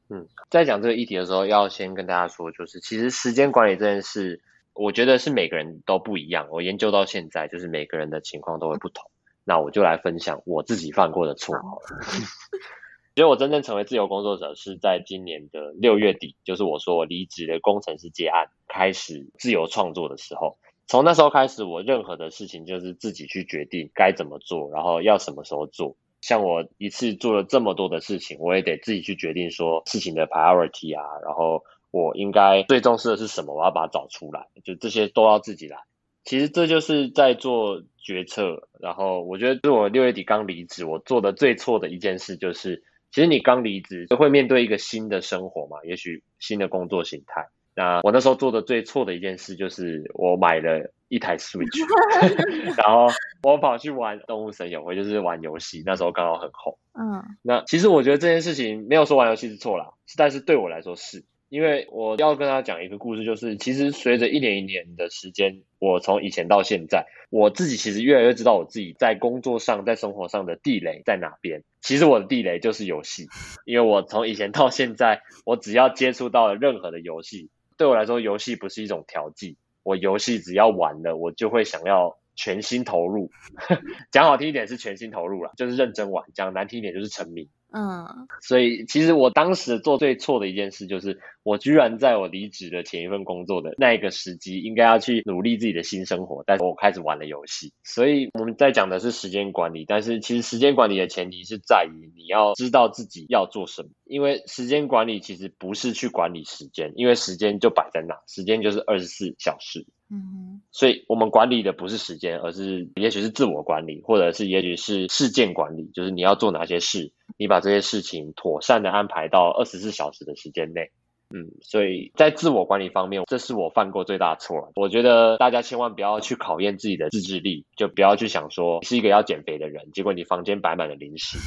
[0.10, 6.48] 嗯，在讲这个议题的时候，要先跟大家说，就是其实时间管理这件事，我觉得是每个人都不一样。
[6.52, 9.10] 我研究到现在，就是每个人的情况都会不同。
[9.44, 12.00] 那我就来分享我自己犯过的错好了。
[13.16, 20.58] 其实我真正成为自由工作者是在今年的六月底，就是我说我离职的工程师结案，开始自由创作的时候。
[20.88, 25.96] 从那时候开始，我任何的事情就是自己去决定该怎么做，然后要什么时候做。
[26.22, 35.78] 像我一次做了这么多的事情，我也得自己去决定说事情的 priority 啊，然后我应该最重视的是什么，我要把它找出来，就这些都要自己来。
[36.24, 47.48] 其实这就是在做决策，然后我觉得，是我六月底刚离职，我做的最错的一件事就是，其实你刚离职就会面对一个新的生活嘛，也许新的工作形态。
[47.76, 51.80] 那我那时候做的最错的一件事就是，我买了一台 Switch，
[52.78, 53.08] 然后
[53.42, 56.78] 我跑去玩《动物神友会》，就是玩游戏，那时候刚好很红。
[56.94, 61.26] 嗯，那其实我觉得这件事情没有说玩游戏是错啦，但是对我来说是。
[61.54, 71.64] 因为我要跟他讲一个故事，就是其实随着一年一年的时间，我从以前到现在，我自己其实越来越知道我自己在工作上、在生活上的地雷在哪边。
[71.80, 73.28] 其实我的地雷就是游戏，
[73.66, 83.30] 因为我从以前到现在，我只要接触到了任何的游戏，对我来说，游戏不是一种调剂，我游戏只要玩了，我就会想要全心投入。
[84.12, 87.48] 讲好听一点是全心投入了，就是认真玩；讲难听一点就是沉迷。
[87.76, 97.74] 嗯，所以其实我当时做最错的一件事就是，我居然在我离职的前一份工作的那一个时机，应该要去努力自己的新生活，但是我开始玩了游戏。
[97.84, 109.88] 所以我们在讲的是时间管理，但是其实时间管理的前提是在于你要知道自己要做什么，因为时间管理其实不是去管理时间，因为时间就摆在那，时间就是二十四小时。
[110.16, 120.92] 嗯，所以我们管理的不是时间，而是也许是自我管理，或者是也许是事件管理，就是你要做哪些事，你把这些事情妥善的安排到二十四小时的时间内。
[121.36, 124.72] 嗯，所以在自我管理方面，这是我犯过最大错。
[124.76, 131.40] 我觉得大家千万不要去考验自己的自制力，就不要去想说是一个要减肥的人，结果你房间摆满了零食。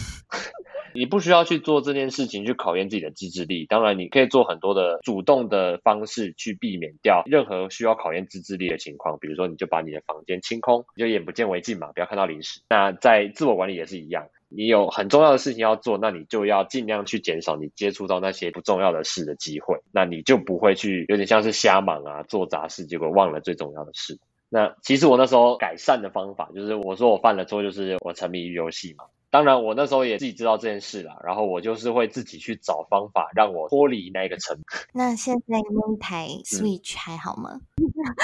[0.97, 12.61] 你不需要去做这件事情去考验自己的自制力，当然你可以做很多的主动的方式去避免掉任何需要考验自制力的情况，比如说你就把你的房间清空，就眼不见为净嘛，不要看到零食。
[12.69, 24.19] 那在自我管理也是一样，你有很重要的事情要做，那你就要尽量去减少你接触到那些不重要的事的机会，那你就不会去有点像是瞎忙啊，做杂事，结果忘了最重要的事。
[24.49, 29.05] 那其实我那时候改善的方法就是我说我犯了错，就是我沉迷于游戏嘛。
[29.37, 34.57] 当然，我那时候也自己知道这件事了，然后我就是会自己去找方法让我脱离那个沉。
[34.95, 37.61] 那现在那台 Switch 还好吗？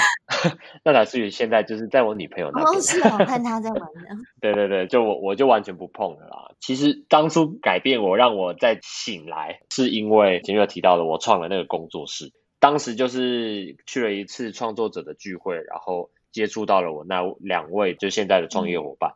[0.83, 4.01] 那台 Switch 现在就是在我女朋友那边，是我看她在玩的。
[4.41, 6.55] 对对对，就我我就完全不碰了啦。
[6.59, 12.33] 其实当初改变我让我再醒来，是因为前面有提到的，我创了那个工作室。
[12.59, 19.13] 当时就是去了一次创作者的聚会，然后接触到了我那两位就现在的创业伙伴。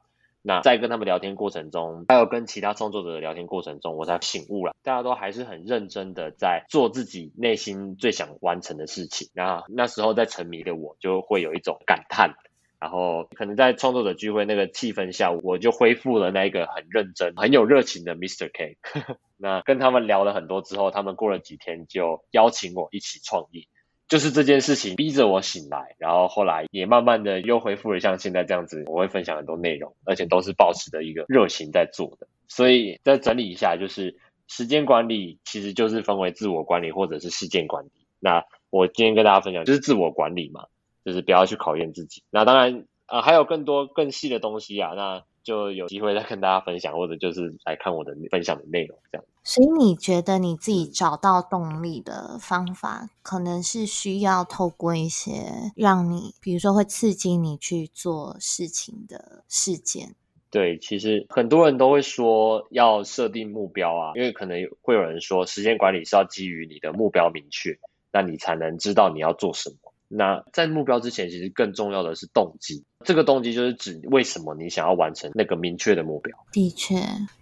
[0.48, 9.28] 那在跟他们聊天过程中，还有跟其他创作者的聊天过程中，我才醒悟了，大家都还是很认真的在做自己内心最想完成的事情。
[9.34, 12.36] 然后那时候在沉迷的我，就会有一种感叹。
[12.80, 18.50] 然后可能在创作者聚会那个气氛下，我就恢复了那个很认真、很有热情的 Mr.
[18.54, 18.78] K。
[19.36, 23.64] 那跟他们聊了很多之后，他们过了几天就邀请我一起创业。
[24.08, 32.28] 就是这件事情逼着我醒来，然后后来也慢慢的又恢复了像现在这样子，我会分享很多内容，而且都是保持的一个热情在做的。
[32.48, 34.16] 所以再整理一下，就是
[34.48, 37.92] 时间管理其实就是分为自我管理或者是事件管理。
[38.20, 40.68] 那我今天跟大家分享就是自我管理嘛，
[41.04, 42.24] 就是不要去考验自己。
[42.30, 45.24] 那当然啊，还有更多更细的东西啊，那。
[45.48, 49.26] 就有机会再跟大家分享，或者就是来看我的分享的内容这样。
[49.46, 60.16] 所以你觉得你自己找到动力的方法，可能是需要透过一些让你，比如说会刺激你去做事情的事件。
[60.52, 67.80] 对，其实很多人都会说要设定目标啊，因为可能会有人说时间管理是要基于你的目标明确，
[68.12, 69.94] 那你才能知道你要做什么。
[70.10, 72.84] 那在目标之前，其实更重要的是动机。
[73.06, 76.38] 这个动机就是指为什么你想要完成那个明确的目标。
[76.52, 76.96] 的确，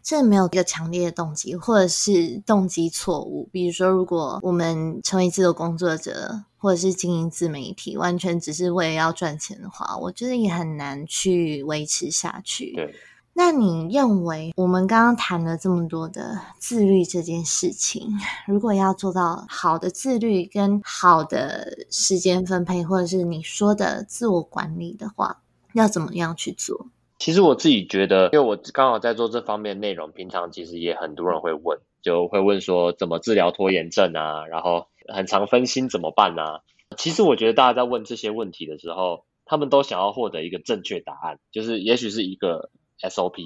[0.04, 3.48] 这没有一个强烈的动机，或者是动机错误。
[3.52, 12.74] 比如说，如果我们成为自由工作者，或者是经营自媒体，完全只是为了要赚钱的话，我觉得也很难去维持下去。
[12.74, 12.94] 对。
[13.38, 18.08] 那你认为我们刚刚谈了这么多的自律这件事情，
[18.48, 25.42] 如果要做到好的自律跟好的时间分配，或者是你说的自我管理的话，
[25.74, 26.88] 要怎么样去做？
[27.20, 36.62] 其实我自己觉得，因为我刚好在做这方面内容，平常其实也很多人会问，就会问说怎么治疗拖延症啊，然后很常分心怎么办啊？
[36.96, 42.70] 其实我觉得大家在问这些问题的时候，他们都想要获得一个正确答案，就是也许是一个。
[43.02, 43.42] SOP，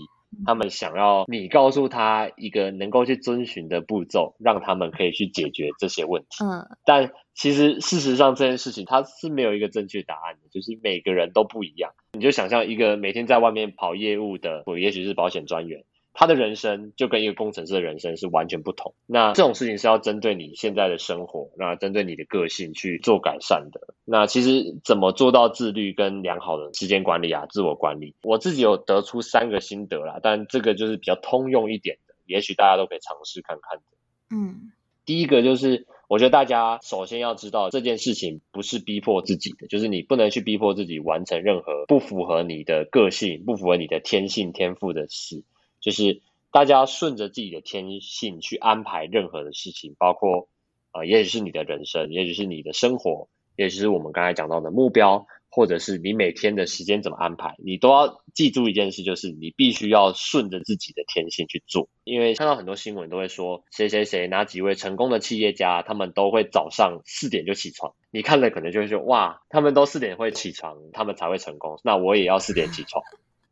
[0.46, 6.44] 他们想要你告诉他一个能够去遵循的步骤，让他们可以去解决这些问题。
[6.44, 11.92] 嗯，但其实事实上这件事情它是没有一个正确答案的，就是每个人都不一样。
[12.14, 15.84] 你就想象一个每天在外面跑业务的，我也许是保险专员。
[16.14, 18.94] 他的人生就跟一个工程师的人生是完全不同。
[19.06, 23.94] 那这种事情是要针对你现在的生活，那针对你的个性去做改善的。
[24.04, 30.20] 那其实怎么做到自律跟良好的时间管理啊，自我管理，我自己有得出三个心得啦。
[30.22, 33.84] 但这个就是比较通用一点的，也许大家都可以尝试看看的。
[34.32, 34.72] 嗯，
[35.06, 45.44] 第一个就是我觉得大家首先要知道这件事情不是逼迫自己的，就是你不能去逼迫自己完成任何不符合你的个性、不符合你的天性天赋的事。
[45.82, 50.50] 就是大家顺着自己的天性去安排任何的事情，包括
[50.92, 61.90] 呃，也许是你的人生，也许是你的生活，也许是我们刚才讲到的目标，或者是你每天的时间怎么安排，你都要记住一件事，就是你必须要顺着自己的天性去做。
[62.04, 67.94] 因为看到很多新闻都会说，谁谁谁哪几位成功的企业家，他们都会早上四点就起床。
[68.10, 73.04] 你看了可能就会说，哇，他们都四点会起床，他们才会成功，那我也要四点起床。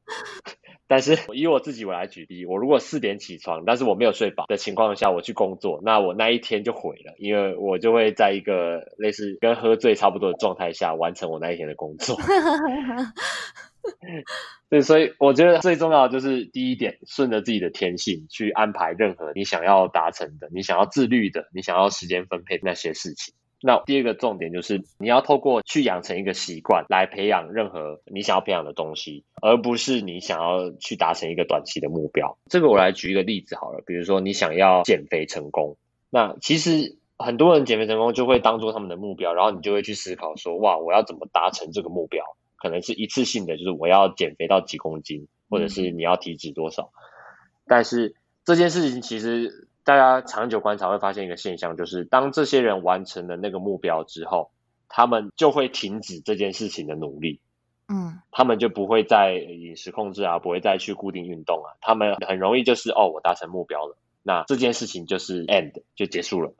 [0.88, 12.18] 但是以我自己我来举例，我如果四点起床，但是我没有睡饱的情况下，我去工作，那我那一天就毁了，因为我就会在一个类似跟喝醉差不多的状态下完成我那一天的工作。
[14.70, 23.34] 对，所以我觉得最重要的就是第一点，顺着自己的天性去安排任何你想要达成的、你想要自律的、你想要时间分配那些事情。
[23.62, 32.38] 那第二个重点就是你要透过去养成一个习惯来培养任何你想要培养的东西，而不是你想要去达成一个短期的目标。
[32.50, 35.78] 这个我来举一个例子好了，比如说你想要减肥成功，
[36.10, 42.24] 那其实很多人减肥成功就会当做他们的目标，然后你就会去思考说，哇，我要怎么达成这个目标？
[42.58, 46.92] 可能是一次性的，就是我要减肥到几公斤，或者是你要体脂多少。
[47.68, 54.52] 但是这件事情其实大家长久观察会发现一个现象，就是当这些人完成了那个目标之后，
[54.90, 57.40] 他们就会停止这件事情的努力。
[57.88, 63.98] 嗯，他们就不会再饮食控制啊，不会再去固定运动啊，他们很容易就是哦，我达成目标了。
[64.24, 66.52] 那这件事情就是 end 就结束了，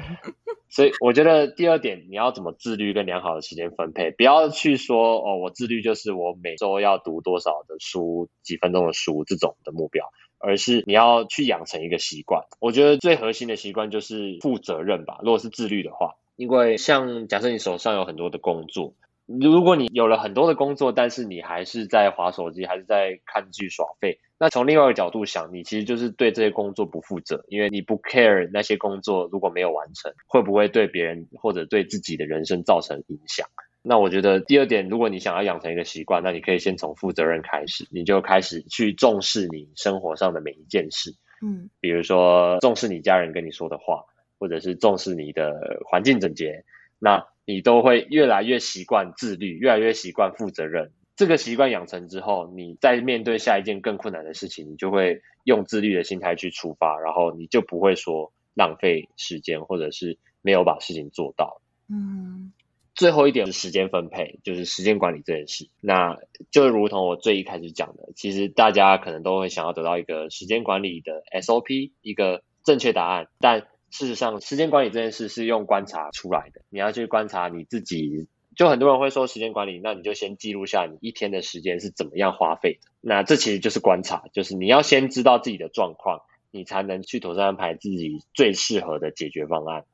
[0.70, 10.06] 所以我觉得第二点你要怎么自律跟良好的时间分配，不要去说哦我自律就是我每周要读多少的书，几分钟的书这种的目标，
[10.44, 12.44] 而是你要去养成一个习惯。
[12.60, 15.18] 我觉得最核心的习惯就是负责任吧。
[15.22, 18.94] 如果是自律的话，因为像假设你手上有很多的工作。
[19.26, 33.48] 如果你有了很多的工作，但是你还是在划手机，还是在看剧耍废，那从另外一个角度想，你其实就是对这些工作不负责，因为你不 care 那些工作如果没有完成，会不会对别人或者对自己的人生造成影响？
[33.86, 44.04] 那我觉得第二点，如果你想要养成一个习惯，那你可以先从负责任开始，你就开始去重视你生活上的每一件事，嗯，比如说重视你家人跟你说的话，
[44.38, 46.64] 或者是重视你的环境整洁，
[46.98, 47.26] 那。
[47.46, 50.92] 你都会越来越习惯自律，越来越习惯负责任。
[51.14, 61.60] 这个习惯养成之后，你在面对下一件更困难的事情，你就会用自律的心态去出发，然后你就不会说浪费时间，或者是没有把事情做到。
[61.90, 62.50] 嗯，
[62.94, 65.68] 最后一点是时间分配，就是时间管理这件事。
[65.80, 66.18] 那
[66.50, 76.62] 就如同我最一开始讲的，其实大家可能都会想要得到一个时间管理的 SOP，一个正确答案，但事实上，时间管理这件事是用观察出来的。
[76.68, 78.26] 你要去观察你自己，
[78.56, 82.90] 就很多人会说时间管理，那你就先记录下你一天的时间是怎么样花费的。
[83.00, 89.84] 那这其实就是观察，就是你要先知道自己的状况，你才能去妥善安排自己最适合的解决方案。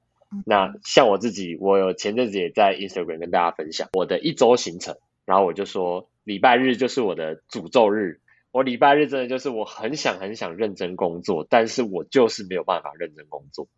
[0.47, 8.21] 那像我自己，我有前阵子也在 Instagram 跟大家分享我的一周行程，然后我就说礼拜日就是我的诅咒日。
[8.53, 13.69] 我礼拜日真的就是我很想很想认真工作，但是我就是没有办法认真工作。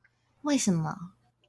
[0.40, 0.96] 为什么？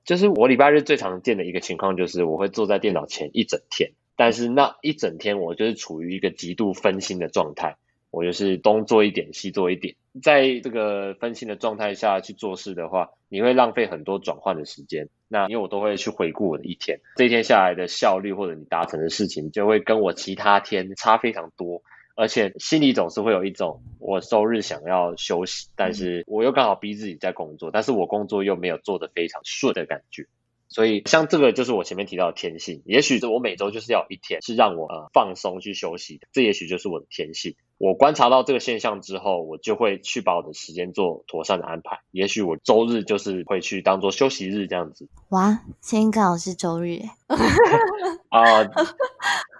[0.03, 7.77] 就是我礼拜日最常见的一个情况，就是我会坐在电脑前一整天，但是那一整天我就是处于一个极度分心的状态，
[8.11, 15.09] 我就是东做一点，西做一点，在这个分心的状态下去做事的话，你会浪费很多转换的时间。
[15.27, 21.81] 那因为我都会去回顾我的一天，这一天下来的效率或者你达成的事情，就会跟我其他天差非常多。
[22.15, 30.27] 而且心里总是会有一种我周日想要休息，但是我又刚好逼自己在工作，但是我工作又没有做得非常顺的感觉。
[30.73, 37.55] 所以像这个就是我前面提到的天性，也许我每周就是要一天是让我呃放松去休息的，这也许就是我的天性。
[37.77, 41.99] 我观察到这个现象之后，我就会去把我的时间做妥善的安排。
[42.11, 45.07] 也许我周日就是会去当做休息日这样子。
[45.29, 46.99] 哇，今天刚好是周日
[48.29, 48.41] 啊！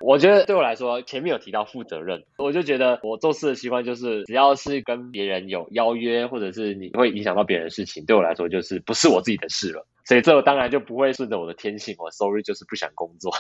[0.02, 9.86] 我觉得对我来说，前面有提到负责任，我就觉得我做事的习惯就是，只要是跟别人有邀约，或者是你会影响到别人的事情，对我来说就是不是我自己的事了。
[10.06, 13.32] 所以这当然就不会顺着我的天性，我 sorry 就是不想工作。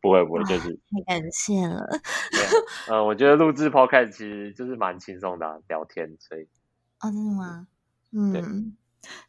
[0.00, 0.76] 不 会不会，就是
[1.06, 1.86] 太感谢了。
[2.90, 6.42] 嗯，我觉得录制 podcast 其实就是蛮轻松的聊天，所以
[7.00, 7.68] 哦，真的吗？
[8.10, 8.76] 嗯，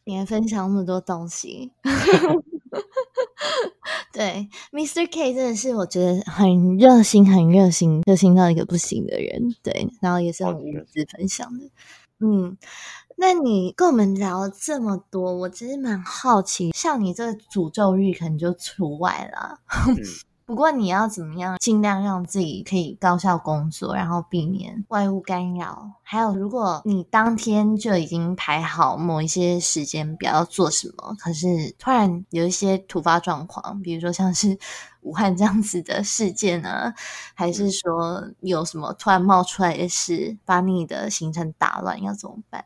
[0.02, 1.70] 你还分享那么多东西
[4.12, 5.08] 对，Mr.
[5.10, 9.54] K 真的是我觉得很热心、很热心、热心到一个不行的人。
[9.62, 11.64] 对，然后也是很无私分享的。
[12.20, 12.56] 嗯，
[13.16, 19.58] 那你跟我们聊了这么多，我其实蛮好奇，像你这个诅咒日可能就除外了。
[20.46, 25.92] 不过你要怎么样尽量让自己可以高效工作，然后避免外物干扰？
[26.02, 34.58] 还有，如果你当天就已经排好某一些时间表要做什么，可是突然有一些突发状况，比如说像是
[35.00, 36.92] 武汉这样子的事件呢，
[37.32, 42.62] 还是说有什么突然冒出来的事，把你的行程打乱，要怎么办？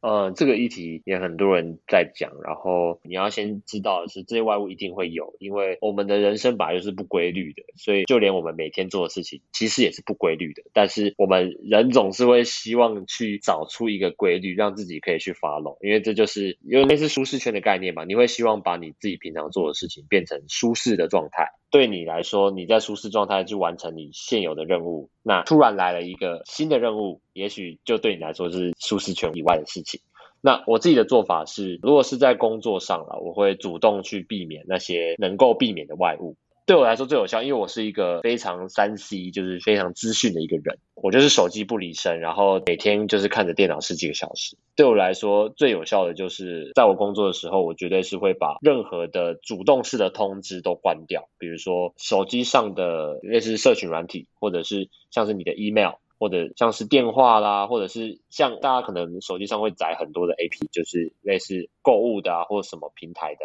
[0.00, 10.62] 呃，这个议题也很多人在讲，然后你要先知道的是，这些外物一定会有，因为我们的人生本来就是不规律的，所以就连我们每天做的事情，其实也是不规律的。
[10.72, 18.04] 但是我们人总是会希望去找出一个规律，让自己可以去 follow，因为这就是因为类似舒适圈的概念嘛。
[18.04, 21.59] 你会希望把你自己平常做的事情变成舒适的状态。
[21.70, 30.00] 对你来说，你在舒适状态去完成你现有的任务，那突然来了一个新的任务，也许就对你来说是舒适圈以外的事情。
[30.42, 36.36] 那我自己的做法是，如果是在工作上了，我会主动去避免那些能够避免的外物。
[36.66, 44.56] 对我来说最有效，因为我是一个非常三 C，就是非常资讯的一个人，我就是手机不离身，然后每天就是看着电脑十几个小时。
[44.76, 63.40] 对我来说最有效的就是，在我工作的时候，我绝对是会把任何的主动式的通知都关掉，比如说手机上的类似社群软体，或者是像是你的 email，或者像是电话啦，或者是像大家可能手机上会载很多的 AP，就是类似购物的啊，或者什么平台的。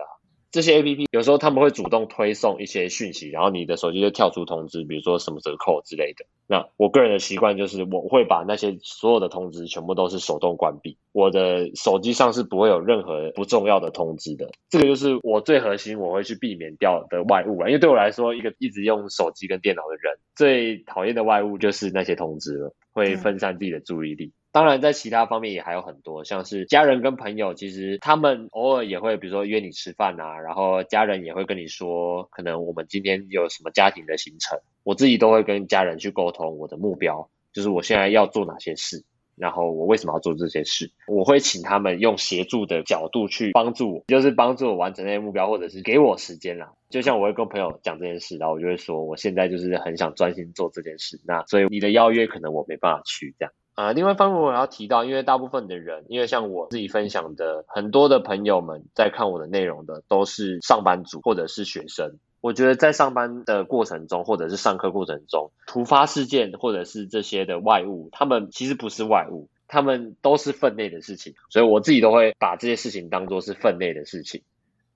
[0.55, 6.25] 这些 A P P 有时候他们会主动推送一些讯息，然后你的手机就跳出通知，比如说什么折扣之类的。
[6.47, 14.49] 那我个人的习惯就是，我会把那些所有的通知全部都是手动关闭，我的手机上是不会有任何不重要的通知的。
[14.69, 17.67] 这个就是我最核心，我会去避免掉的外物啊。
[17.67, 24.31] 因为对我来说，一个一直用手机跟电脑的人，最讨厌的外物就是那些通知了，会分散自己的注意力。
[24.55, 39.03] 当然，在其他方面也还有很多，像是家人跟朋友，其实他们偶尔也会，比如说约你吃饭啊，然后家人也会跟你说，可能我们今天有什么家庭的行程，我自己都会跟家人去沟通我的目标，就是我现在要做哪些事，
[39.35, 46.71] 然后我为什么要做这些事，我会请他们用协助的角度去帮助我，就是帮助我完成那些目标，或者是给我时间啦。
[46.89, 53.51] 就像我会跟朋友讲这件事，然后我就会说，我现在就是很想专心做这件事，那所以你的邀约可能我没办法去这样。
[53.75, 62.17] 啊，另外方面我要提到，因为大部分的人，因为像我自己分享的很多的朋友们在看我的内容的都是上班族或者是学生。
[62.39, 71.33] 我觉得在上班的过程中，或者是上课过程中，突发事件或者是这些的外物，他们其实不是外物，他们都是分内的事情。
[71.49, 74.41] 所以我自己都会把这些事情当做是分内的事情。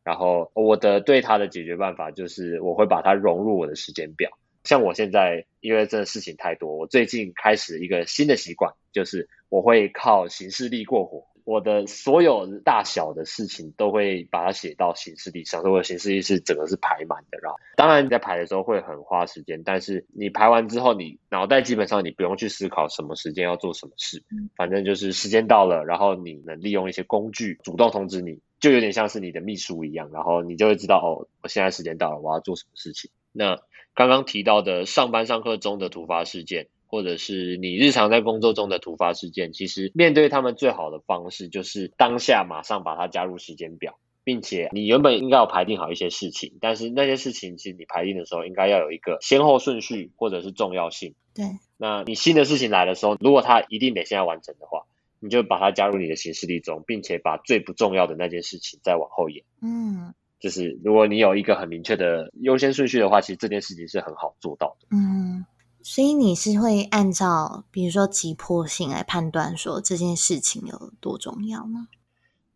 [0.06, 4.30] 然后我的对他的解决办法就是，我会把它融入我的时间表。
[4.64, 11.28] 像我现在，因为真的事情太多，我最近开始一个新的习惯，就是我会靠行事历过活。
[11.46, 17.40] 我的所有大小的事情都会把它写到行事历上，所以我的行事历是整个是排满的。
[17.42, 24.22] 然后，当然你在排的时候会很花时间，但是你排完之后，你脑袋基本上你不用去思考什么时间要做什么事，
[24.56, 33.10] 反正就是时间到了，然后你能利用一些工具主动通知你，就有点像是你的秘书一样，然后你就会知道哦，我现在时间到了，我要做什么事情。
[33.32, 33.60] 那
[34.00, 51.14] 刚刚提到的上班上课中的突发事件，或者是你日常在工作中的突发事件，其实面对他们最好的方式就是当下马上把它加入时间表，并且你原本应该要排定好一些事情，但是那些事情其实你排定的时候应该要有一个先后顺序或者是重要性。
[51.36, 51.46] 对，
[51.76, 54.84] 那你新的事情来的时候，如果它一定得现在完成的话，
[55.20, 59.44] 你就把它加入你的行事历中，并且把最不重要的那件事情再往后延。
[59.62, 60.14] 嗯。
[60.40, 64.88] 就是如果你有一个很明确的优先顺序的话，其实这件事情是很好做到的。
[64.92, 65.46] 嗯，
[65.82, 71.88] 所以你是会按照比如说急迫性来判断说这件事情有多重要吗？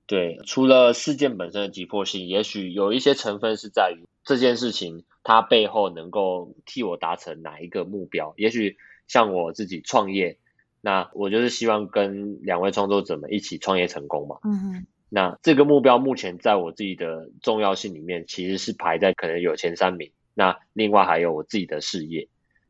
[0.05, 8.33] 对，除了事件本身的急迫性，也许有一些成分是在于这件事情它背后能够替我达成哪一个目标。
[8.37, 8.77] 也许
[9.07, 10.37] 像我自己创业，
[10.81, 14.37] 那我就是希望跟两位创作者们一起创业成功嘛。
[14.43, 14.85] 嗯哼。
[15.15, 20.11] 那这个目标目前在我自己的重要性里面，其实是排在可能有前三名。
[20.33, 22.29] 那另外还有我自己的事业，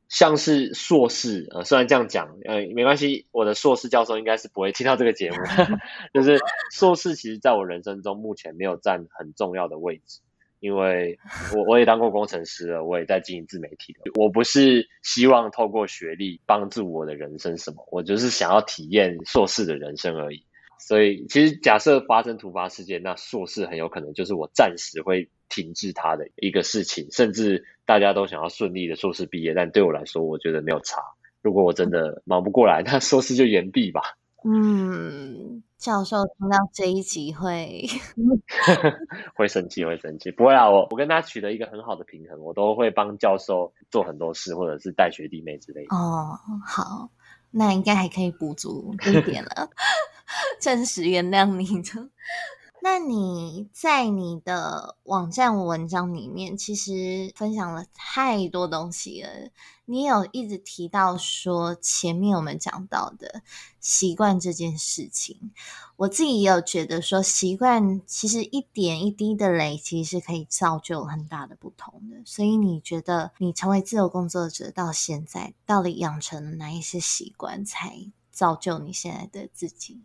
[0.09, 5.37] 像是硕士，呃，虽然这样讲，呃，没关系，我的硕士教授应该是不会听到这个节目。
[6.13, 6.37] 就是
[6.73, 10.19] 硕士其实在我人生中目前没有占很重要的位置，
[10.59, 11.17] 因为
[11.55, 14.11] 我我也当过工程师了，我也在经营自媒体的。
[14.15, 20.43] 我不是希望透过学历帮助我的人生什么，我就是想要体验硕士的人生而已。
[20.85, 27.07] 所以，其实假设发生突发事件，那硕士很有可能就是我暂时会停滞它的一个事情。
[27.09, 31.01] 甚至大家都想要顺利的硕士毕业，但对我来说，我觉得没有差。
[31.41, 34.01] 如果我真的忙不过来，那硕士就延毕吧。
[34.45, 37.87] 嗯，教授听到这一集会
[39.35, 40.31] 会生气，会生气。
[40.31, 45.95] 不会啊，我我跟他取得一个很好的平衡，我都会帮教授做很多事，或者是带学弟妹之类的。
[45.95, 47.09] 哦，好，
[47.53, 49.69] 那应该还可以补足一点了。
[50.59, 52.09] 暂时原谅你的。
[52.85, 59.29] 那你在你的网站文章里面，其实分享了太多东西了。
[59.85, 63.41] 你有一直提到说，前面我们讲到的
[63.79, 65.53] 习惯这件事情，
[65.95, 72.17] 我自己也有觉得说，习惯其实一点一滴的累积是可以造就很大的不同的。
[72.25, 80.01] 所以你觉得你成为自由工作者到现在，到底养成了哪一些习惯，才造就你现在的自己？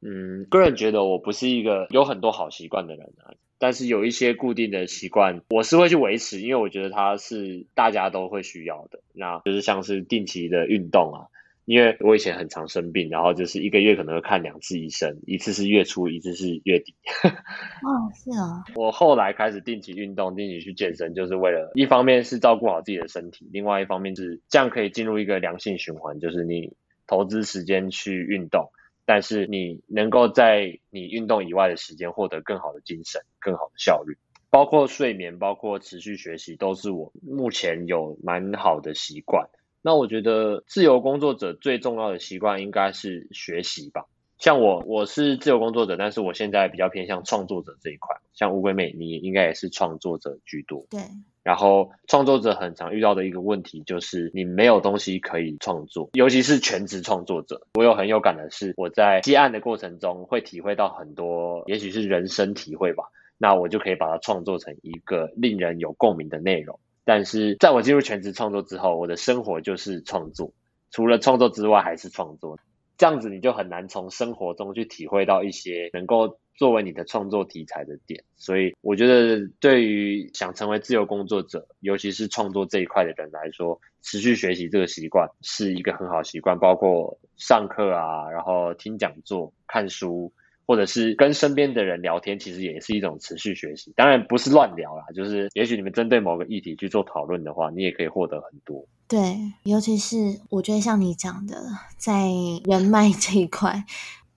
[0.00, 9.00] 嗯，个人觉得我不是一个有很多好习惯的人啊，但是有一些固定的习惯，我是会去维持，因为我觉得它是大家都会需要的。
[9.12, 11.26] 那就是像是定期的运动啊，
[11.64, 16.94] 因为我以前很常生病，然后就是一个月可能会看两次医生，一次是月初，一次是月底。
[17.82, 18.62] 哦，是啊。
[18.76, 26.74] 我后来开始定期运动，定期去健身，就是为了一方面是照顾好自己的身体，另外一方面是这样可以进入一个良性循环，就是你
[27.08, 28.70] 投资时间去运动。
[29.08, 34.18] 但是你能够在你运动以外的时间获得更好的精神、更好的效率，
[34.50, 39.48] 包括睡眠、包括持续学习，都是我目前有蛮好的习惯。
[39.80, 44.04] 那我觉得自由工作者最重要的习惯应该是学习吧。
[44.36, 48.14] 像我，我是自由工作者，但是我现在比较偏向创作者这一块。
[48.34, 50.86] 像乌龟妹，你应该也是创作者居多。
[50.90, 51.00] 对。
[51.48, 57.66] 然后创作者很常遇到的一个问题就是你没有东西可以创作，尤其是全职创作者。
[57.72, 63.04] 我有很有感的是，我在接案的过程中会体会到很多，也许是人生体会吧。
[63.38, 66.78] 那我就可以把它创作成一个令人有共鸣的内容。
[67.06, 70.52] 但是在我进入全职创作之后，我的生活就是创作，
[70.90, 72.58] 除了创作之外还是创作。
[72.98, 90.34] 这样子你就很难从生活中去体会到一些能够作为你的创作题材的点，所以我觉得对于想成为自由工作者，尤其是创作这一块的人来说，持续学习这个习惯是一个很好习惯，包括上课啊，然后听讲座、看书。
[90.70, 93.90] 或者是跟身边的人聊天，其实也是一种持续学习。
[93.96, 98.86] 当然不是乱聊啦，就是也许你们针对某个议题去做讨论的话，你也可以获得很多。
[99.08, 100.16] 对，尤其是
[100.50, 101.56] 我觉得像你讲的，
[101.96, 102.28] 在
[102.64, 103.82] 人脉这一块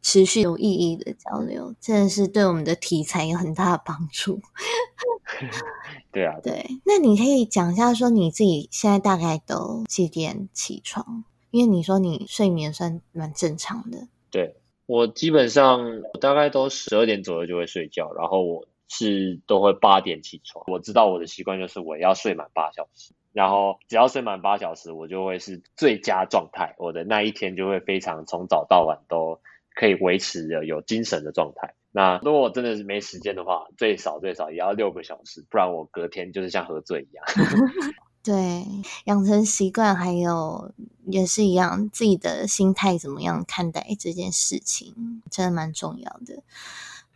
[0.02, 4.42] 持续有意义的交流，真的是对我们的题材有很大的帮助。
[6.12, 6.66] 对啊，对。
[6.86, 11.24] 那你可以讲一下，说你自己现在大概都几点起床？
[11.52, 14.08] 因为你说你睡眠算蛮正常的。
[14.30, 14.56] 对。
[14.88, 20.66] 我基本上大概都十二点左右就会睡觉，然后我是都会八点起床。
[20.68, 29.40] 我知道我的习惯就是我要睡满八小时，然后只要睡满八小时，我就会是最佳状态，我的那一天就会非常从早到晚都
[29.76, 31.74] 可以维持的有精神的状态。
[31.92, 37.26] 那如果我真的是没时间的话，最少最少也要六个小时，不然我隔天就是像喝醉一样。
[38.24, 38.66] 对，
[39.06, 40.72] 养成习惯，还有
[41.08, 46.44] 也是一样，自己的心态怎么样看待这件事情，真的蛮重要的。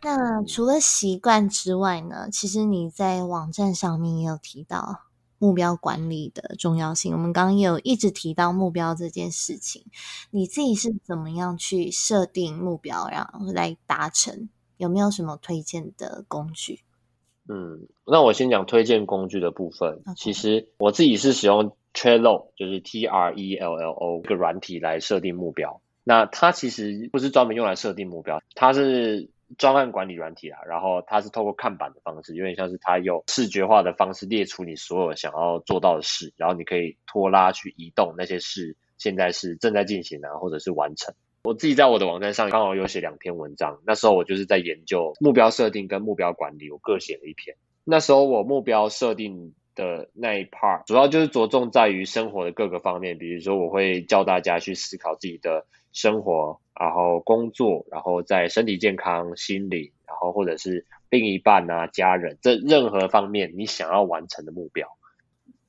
[0.02, 2.28] 那除了习惯之外呢？
[2.30, 5.05] 其实你在网站上面也有提到
[5.38, 7.12] 目标管理的重要性。
[7.12, 9.84] 我们刚刚也有一直提到目标这件事情，
[10.30, 14.48] 你自己是怎么样去设定目标，然后来达成？
[14.76, 16.80] 有没有什么推荐的工具？
[17.48, 20.02] 嗯，那我先讲推荐工具的部分。
[20.16, 25.80] 其实我自己是使用 Trello，就是 T R E L L O 一个软体来设定目标。
[26.04, 30.58] 那它其实不是专门用来设定目标，它是专案管理软体啊。
[30.68, 41.14] 然后它是透过看板的方式，有点像是它用视觉化的方式列出你所有想要做到的事，然后你可以拖拉去移动那些事，现在是正在进行啊，或者是完成。
[41.44, 47.56] 我自己在我的网站上刚好有写两篇文章，那时候我就是在研究目标设定跟目标管理，我各写了一篇。
[47.84, 55.66] 那时候我目标设定的那一 part 主要就是着重在于生活的各个方面，比如说我会教大家去思考自己的
[55.96, 64.86] 生活，然后工作，然后在身体健康、心理，然后或者是另一半啊、家人这任何方面你想要完成的目标。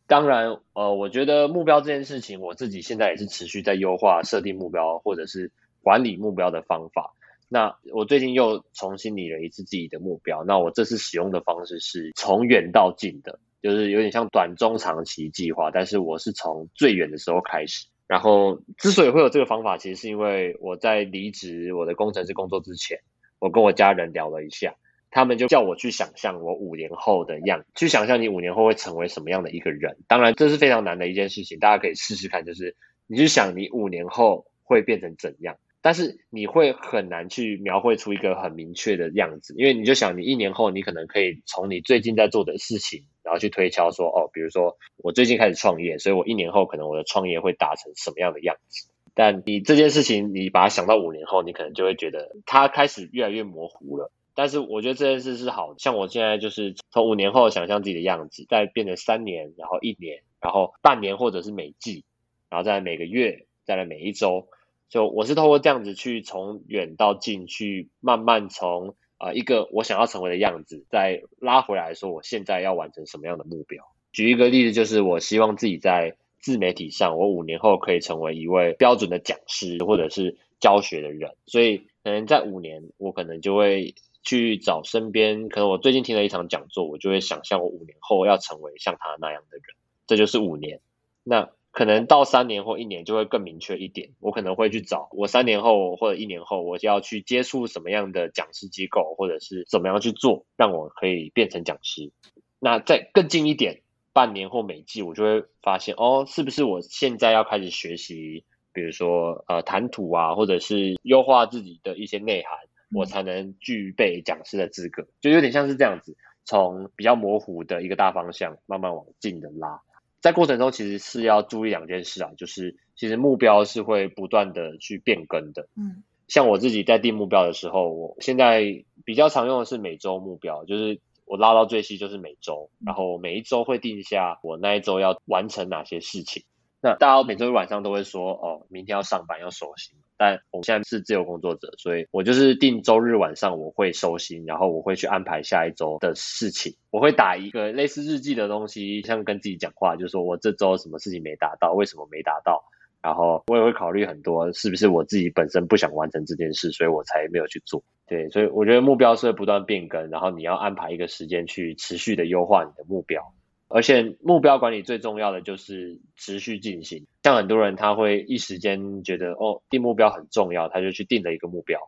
[0.05, 5.51] 当然，呃，我觉得目标这件事情，我自己现在也是持续在优化设定目标，或者是。
[5.83, 7.13] 管理目标的方法。
[7.47, 10.43] 那我最近又重新理了一次自己的目标。
[10.43, 15.71] 那我这次使用的方式是从远到近的，就是有点像短中长期计划。
[15.71, 17.87] 但是我是从最远的时候开始。
[18.07, 22.99] 然后之所以会有这个方法，其实是因为我在离职我的工程师工作之前，
[23.39, 24.75] 我跟我家人聊了一下，
[25.11, 29.97] 他们就叫我去想象我五年后的样，去想象你五年后会成为什么样的一个人。
[30.07, 32.75] 当然这是非常难的一件事情，大家可以试试看，就是
[33.07, 35.57] 你去想你五年后会变成怎样。
[35.79, 48.87] 但是你会很难去描绘出一个很明确的样子，因为你就想，你一年后你可能可以从你最近在做的事情，然后去推敲说，哦，比如说我最近开始创业，所以我一年后可能我的创业会达成什么样的样子。
[49.13, 54.13] 但你这件事情，你把它想到五年后，你可能就会觉得它开始越来越模糊了。
[54.33, 55.75] 但是我觉得这件事是好。
[55.77, 62.05] 像我现在就是从五年后想象自己的样子，再变成三年，然后一年，然后半年或者是每季，
[62.49, 64.47] 然后再每个月，再来每一周。
[64.89, 73.83] 就我是透过这样子去从远到近，去慢慢从啊一个我想要成为的样子，再拉回来说我现在要完成什么样的目标。
[74.11, 81.35] 举一个例子，就是我希望自己在自媒体上，我五年后可以成为一位标准的讲师或者是教学的人。
[81.45, 89.63] 所以可能在五年，我可能就会去找身边，可能我最近听了一场讲座，我就会想象我五年后要成为像他那样的人。
[90.07, 90.79] 这就是五年。
[91.23, 94.09] 那可能到三年或一年就会更明确一点。
[94.19, 102.11] 我可能会去找我三年后或者一年后，我就要去接触什么样的讲师机构，或者是怎么样去做，让我可以变成讲师。
[102.57, 103.83] 那再更近一点。
[104.11, 112.57] 半年或每季，我就会发现哦，是不是我现在要开始学习，比如说呃谈吐啊，或者是优化自己的一些内涵，
[112.91, 119.79] 我才能具备讲师的资格，就有点像是这样子，从比较模糊的一个大方向慢慢往近的拉。
[120.21, 125.67] 在过程中，其实是要注意两件事啊，就是其实目标是会不断的去变更的。
[125.75, 130.99] 嗯，像我自己在定目标的时候，我现在比较常用的是每周目标，就是。
[131.29, 136.45] 我拉到最细就是每周，然后每一周会定下我那一周要完成哪些事情。
[136.81, 139.97] 那大家每周晚上都会说，哦，明天要上班要收心。
[140.19, 146.75] 但我现在是自由工作者，所以我就是定周日晚上我会收心，然后我会去安排下一周的事情。
[146.89, 152.63] 我会打一个类似日记的东西，像跟自己讲话，就是说我这周什么事情没达到，为什么没达到。
[152.99, 157.83] 然后我也会考虑很多，是不是我自己本身不想完成这件事，所以我才没有去做。
[158.07, 163.33] 对，所以我觉得目标是会不断变更，然后你要安排一个时间去持续的优化你的目标。
[163.67, 167.05] 而且目标管理最重要的就是持续进行。
[167.23, 171.79] 像很多人他会一时间觉得哦定目标很重要，他就去定了一个目标。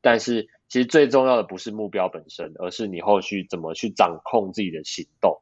[0.00, 5.38] 但是其实最重要的不是目标本身，而是你后续怎么去掌控自己的行动。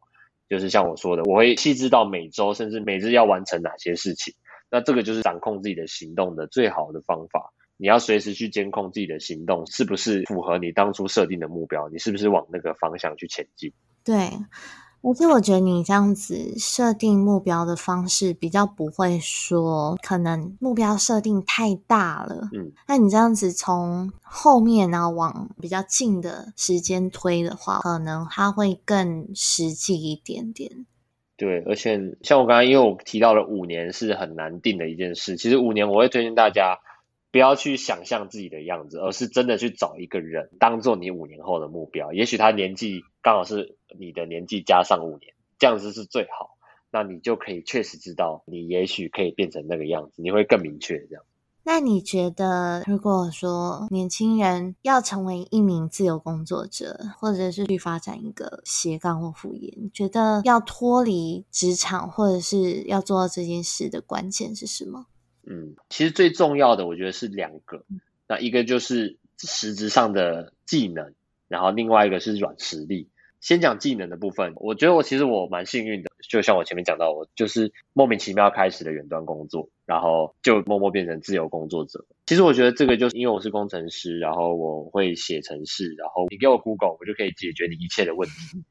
[0.48, 4.34] 就是像我说的，我会细致到每周甚至每日要完成哪些事情。
[4.70, 7.52] 那这个就是掌控自己的行动的最好的方法。
[7.78, 13.72] 你要随时去监控自己的行动是不是符合你当初设定的目标，你是不是往那个方向去前进？
[14.04, 14.14] 对，
[15.04, 22.48] 而且我觉得你这样子设定目标的方式比较不会说，可能目标设定太大了。
[22.52, 30.86] 嗯，那你这样子从后面然后往比较近的时间推的话，可能它会更实际一点点。
[31.36, 35.36] 对，而且像我刚刚，因为我提到了五年是很难定的一件事。
[35.36, 36.78] 其实五年，我会推荐大家
[37.32, 42.12] 不要去想象自己的样子，而是真的去找一个人当做你五年后的目标。
[42.12, 46.58] 也许他年纪刚好是你的年纪加上五年，这样子是最好。
[46.90, 51.24] 那你就可以确实知道，你也许可以变成那个样子，你会更明确这样。
[51.64, 65.06] 那你觉得，如果说年轻人要成为一名自由工作者，或者是去发展一个斜杠或副业，你觉得要脱离职场，或者是要做到这件事的关键是什么？
[65.46, 67.84] 嗯，其实最重要的，我觉得是两个。
[68.26, 71.14] 那一个就是实质上的技能，
[71.48, 73.08] 然后另外一个是软实力。
[73.42, 82.06] 先讲技能的部分，我觉得我其实我蛮幸运的，就像我前面讲到，我就是莫名其妙开始了远端工作，然后就默默变成自由工作者。
[82.24, 88.62] 其实我觉得这个就是因为我是工程师，然后我会写程式，然后你给我 Google，我就可以解决你一切的问题。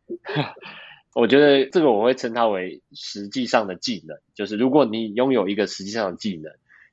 [1.13, 6.51] 我觉得这个我会称它为实际上的技能，就是如果你拥有一个实际上的技能。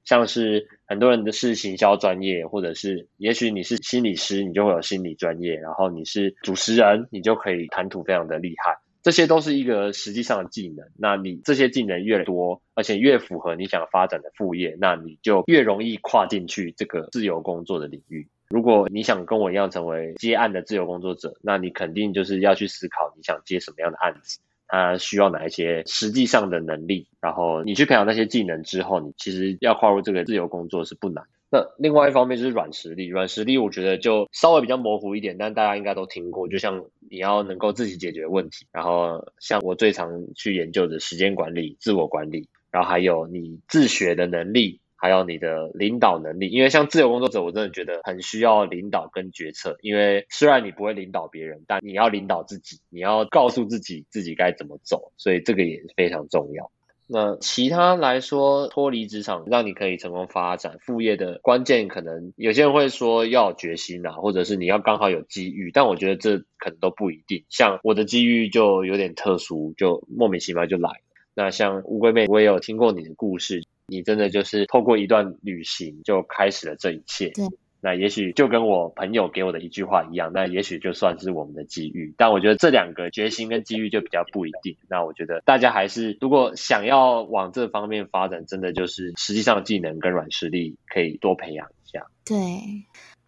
[0.09, 10.87] 像是很多人的是行销专业，或者是也许你是心理师，你就会有心理专业，然后你是主持人，你就可以谈吐非常的厉害，这些都是一个实际上的技能。
[10.97, 18.27] 那你这些技能越多，而且越符合你想发展的副业，那你就越容易跨进去这个自由工作的领域。
[18.49, 24.41] 如果你想跟我一样成为接案的自由工作者，那你肯定就是要去思考你想接什么样的案子。
[24.69, 31.25] 他需要哪一些实际上的能力，然后你去培养那些技能之后，你其实要跨入这个自由工作是不难。
[31.51, 44.81] 那另外一方面就是软实力，软实力我觉得就稍微比较模糊一点，但大家应该都听过，就像你要能够自己解决问题，然后像我最常去研究的时间管理、自我管理，然后还有你自学的能力。
[45.01, 49.79] 还有你的领导能力，因为像自由工作者，我真的觉得很需要领导跟决策。
[49.81, 56.71] 因为虽然你不会领导别人，但你要领导自己，你要告诉自己自己该怎么走，所以这个也非常重要。
[57.11, 67.45] 那其他来说，脱离职场让你可以成功发展副业的关键，可能有些人会说要决心啊，或者是你要刚好有机遇，但我觉得这可能都不一定。
[67.49, 71.01] 像我的机遇就有点特殊，就莫名其妙就来了。
[71.35, 73.63] 那像乌龟妹，我也有听过你的故事。
[73.89, 77.31] 你真的就是透过一段旅行就开始了这一切。
[77.31, 77.45] 对，
[77.81, 82.15] 那也许就跟我朋友给我的一句话一样，那也许就算是我们的机遇。
[82.17, 84.77] 但我觉得这两个决心跟机遇就比较不一定。
[84.89, 92.07] 那我觉得大家还是如果想要往这方面发展，真的就是实际上技能跟软实力可以多培养一下。
[92.27, 92.37] 对。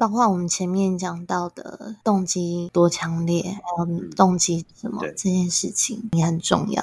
[0.00, 6.82] 包括我们前面讲到的动机多强烈，还有动机什么这件事情也很重要。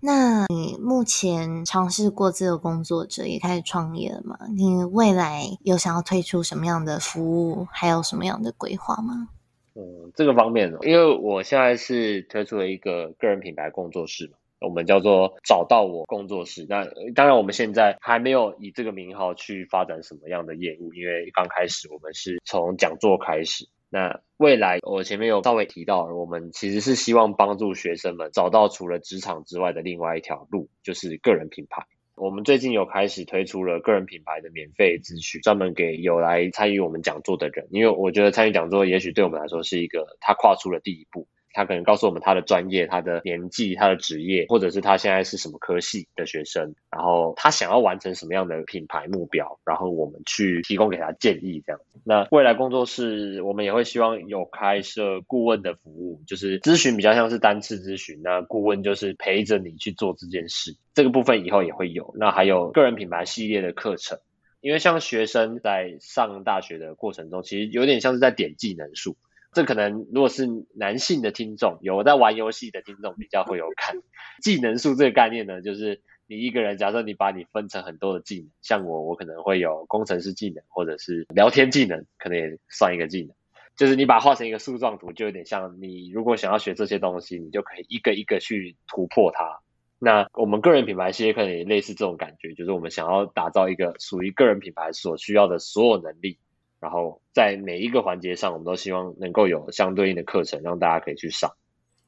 [0.00, 4.38] 那你目前尝试过自由工作者，也开始创业了吗？
[4.54, 9.28] 你未来有想要推出什么样的服务，还有什么样的规划吗？
[9.74, 14.36] 嗯，这个方面，因为我现在是推出了一个个人品牌工作室嘛。
[14.60, 16.66] 我们叫做找到我工作室。
[16.68, 16.84] 那
[17.14, 23.68] 当然，我们现在还没有以这个名号去发展什么样的业务，因为刚开始我们是从讲座开始。
[23.92, 31.84] 那未来我前面有稍微提到，我们其实是希望帮助学生们找到除了职场之外的另外一条路，就是个人品牌。
[32.14, 41.26] 我们最近有开始推出了个人品牌的免费咨询，专门给有来参与我们讲座的人，因为我觉得参与讲座也许对我们来说是一个他跨出了第一步。
[41.52, 51.80] 他可能告诉我们他的专业、他的年纪、他的职业，或者是他现在是什么科系的学生，然后他想要完成什么样的品牌目标，然后我们去提供给他建议这样。
[52.04, 60.76] 那未来工作室我们也会希望有开设顾问的服务，就是咨询比较像是单次咨询，那顾问就是陪着你去做这件事。
[60.94, 62.14] 这个部分以后也会有。
[62.18, 64.18] 那还有个人品牌系列的课程，
[64.60, 69.16] 因为像学生在上大学的过程中，其实有点像是在点技能数。
[69.52, 73.96] 这可能如果是男性的听众，有在玩游戏的听众比较会有看
[74.42, 83.34] 技能树这个概念呢，就是你一个人，假设你把你分成很多的技能，像我，我可能会有工程师技能，或者是聊天技能，可能也算一个技能。
[83.76, 89.60] 就是你把它画成一个树状图，就有点像你如果想要学这些东西，你就可以一个一个去突破它。
[89.98, 96.38] 那我们个人品牌系列可能也类似这种感觉，就是我们想要打造一个属于个人品牌所需要的所有能力。
[96.80, 101.52] 然后在每一个环节上，我们都希望能够有相对应的课程，让大家可以去上。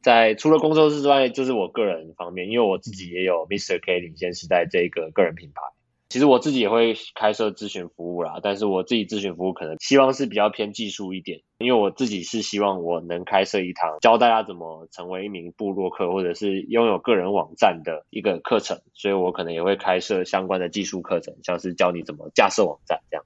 [0.01, 3.79] 在除了工作室之外，就是我个人方面，因为我自己也有 Mr.
[3.81, 5.63] K 领先时代这个个人品牌。
[6.09, 23.25] 其实我自己也会开设咨询服务啦，但是我自己咨询服务可能希望是比较偏技术一点，因为我自己是希望我能开设一堂教大家怎么成为一名部落客，或者是拥有个人网站的一个课程，所以我可能也会开设相关的技术课程，像是教你怎么架设网站这样。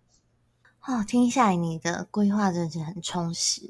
[0.89, 3.63] 哦，听下来你的规划真是很充实，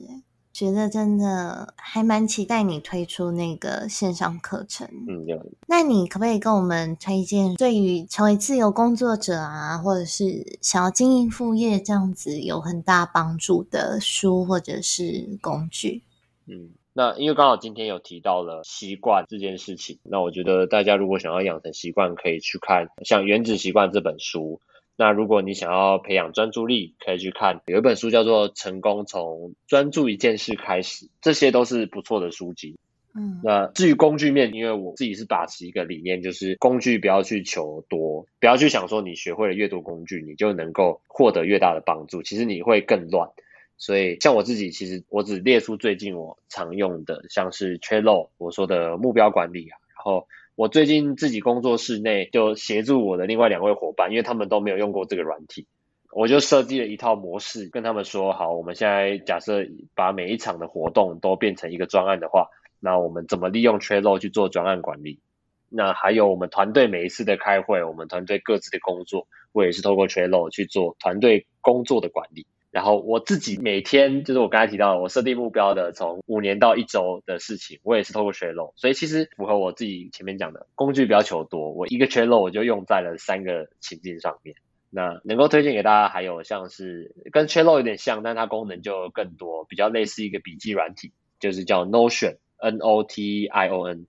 [0.52, 4.86] 觉得真的还蛮期待你推出那个线上课程。
[5.08, 5.24] 嗯，
[5.66, 16.02] 那你可不可以跟我们推荐对于成为自由工作者啊，或者是想要经营副业这样子有很大帮助的书或者是工具？
[16.46, 24.60] 嗯，那因为刚好今天有提到了习惯这件事情，那我觉得大家如果想要养成习惯，可以去看像《原子习惯》这本书。
[24.98, 32.78] 那如果你想要培养专注力，可以去看有一本书叫做《成功从专注一件事开始》，这些都是不错的书籍。
[33.14, 43.30] 嗯，那至于工具面，因为我自己是把持一个理念，就是工具不要去求多，不要去想说你学会了越多工具，你就能够获得越大的帮助，其实你会更乱。
[43.76, 50.26] 所以像我自己，其实我只列出最近我常用的，像是 Trello，我说的目标管理啊，然后。
[50.56, 55.66] 我最近自己工作室内就协助我的另外两位伙伴，因为他们都没有用过这个软体，
[56.10, 62.48] 我就设计了一套模式，跟他们说好，我们现在假设把每一场的活动都变成一个专案的话，
[62.80, 65.20] 那我们怎么利用 Trello 去做专案管理？
[65.68, 72.46] 那还有我们团队每一次的开会，我们团队各自的工作，我也是透过 Trello 去做团队工作的管理。
[72.76, 84.56] 然后我自己每天就是我刚才提到我设定目标的，从五年到一周的事情，我也是透过 Trello，所以其实符合我自己前面讲的工具比较求多，我一个 Trello 我就用在了三个情境上面。
[84.90, 94.06] 那能够推荐给大家，还有像是跟 Trello 有点像，但它功能就更多，比较类似一个笔记软体，就是叫 Notion，N O T I O N。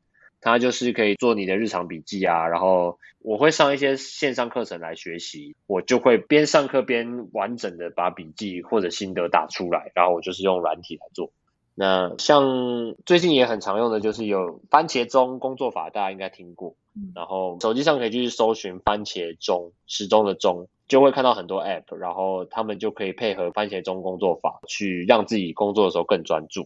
[0.47, 11.31] 它就是可以做你的日常笔记啊，然后我会上一些线上课程来学习，我就会边上课边完整的把笔记或者心得打出来，然后我就是用软体来做。
[11.75, 16.75] 那像最近也很常用的就是有番茄钟工作法，大家应该听过，
[17.13, 26.65] 然后手机上可以去搜寻番茄钟时钟的钟，就会看到很多 app，然后他们就可以配合番茄钟工作法去让自己工作的时候更专注。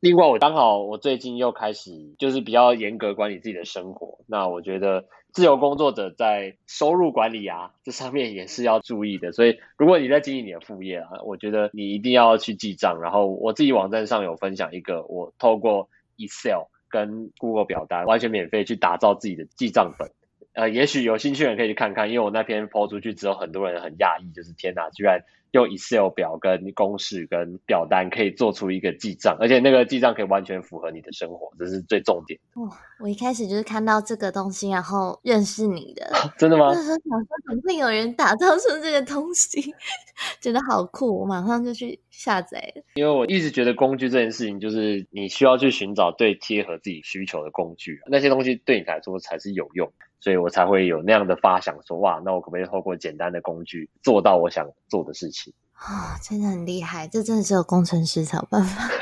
[0.00, 4.18] 另外，我刚好我最近又开始就是比较严格管理自己的生活。
[4.26, 9.32] 那我觉得自由工作者在收入管理啊这上面也是要注意的。
[9.32, 13.00] 所以，如果你在经营你的副业啊，我觉得你一定要去记账。
[13.00, 15.88] 然后，我自己网站上有分享一个，我透过
[16.18, 20.10] Excel 跟 Google 表单完全免费去打造自己的记账本。
[20.52, 25.22] 呃，也许有兴趣的人可以去看看，因为我那篇抛出去之后，很多人很讶异，就是天哪，居然。
[25.52, 32.38] 用 Excel 表跟公式跟表单可以做出一个记账，而且那个记账可以完全符合你的生活，这是最重点。
[32.54, 32.68] 哇！
[32.98, 36.72] 我一开始就是看到这个东西，然后认识你的， 真的吗？
[36.72, 39.74] 那时候想说怎么会有人打造出这个东西，
[40.40, 42.72] 觉得好酷，我马上就去下载。
[42.94, 55.45] 因为我一直觉得工具这件事情，就是你需要去寻找最贴合自己需求的工具，那些东西对你来说才是有用，所以我才会有那样的发想，说哇，那我可不可以透过简单的工具做到我想做的事情？
[55.76, 58.88] 啊，真的很厉害，这真的是有工程师才有办法。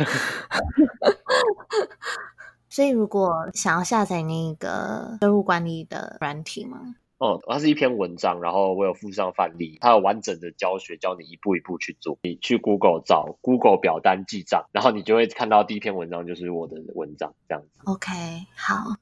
[2.69, 6.97] 所以，如果想要下载那个收入管理的软体吗？
[7.19, 12.19] 哦，它是一篇文章，然后我有附上范例，它有完整的教学，教你一步一步去做。
[12.23, 17.69] 你去 Google 找 Google 表单记账，然后你就会看到第一篇文章就是我的文章这样子。
[17.85, 18.11] OK，
[18.57, 18.97] 好，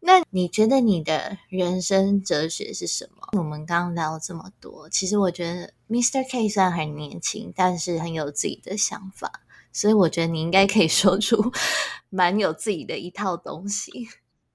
[0.00, 3.28] 那你觉得你的人生哲学是什么？
[3.38, 6.26] 我们刚刚聊这么多，其实我觉得 Mr.
[6.28, 9.42] K 虽然很年轻，但是很有自己的想法，
[9.72, 11.52] 所以我觉得你应该可以说出
[12.08, 14.08] 蛮有自己的一套东西。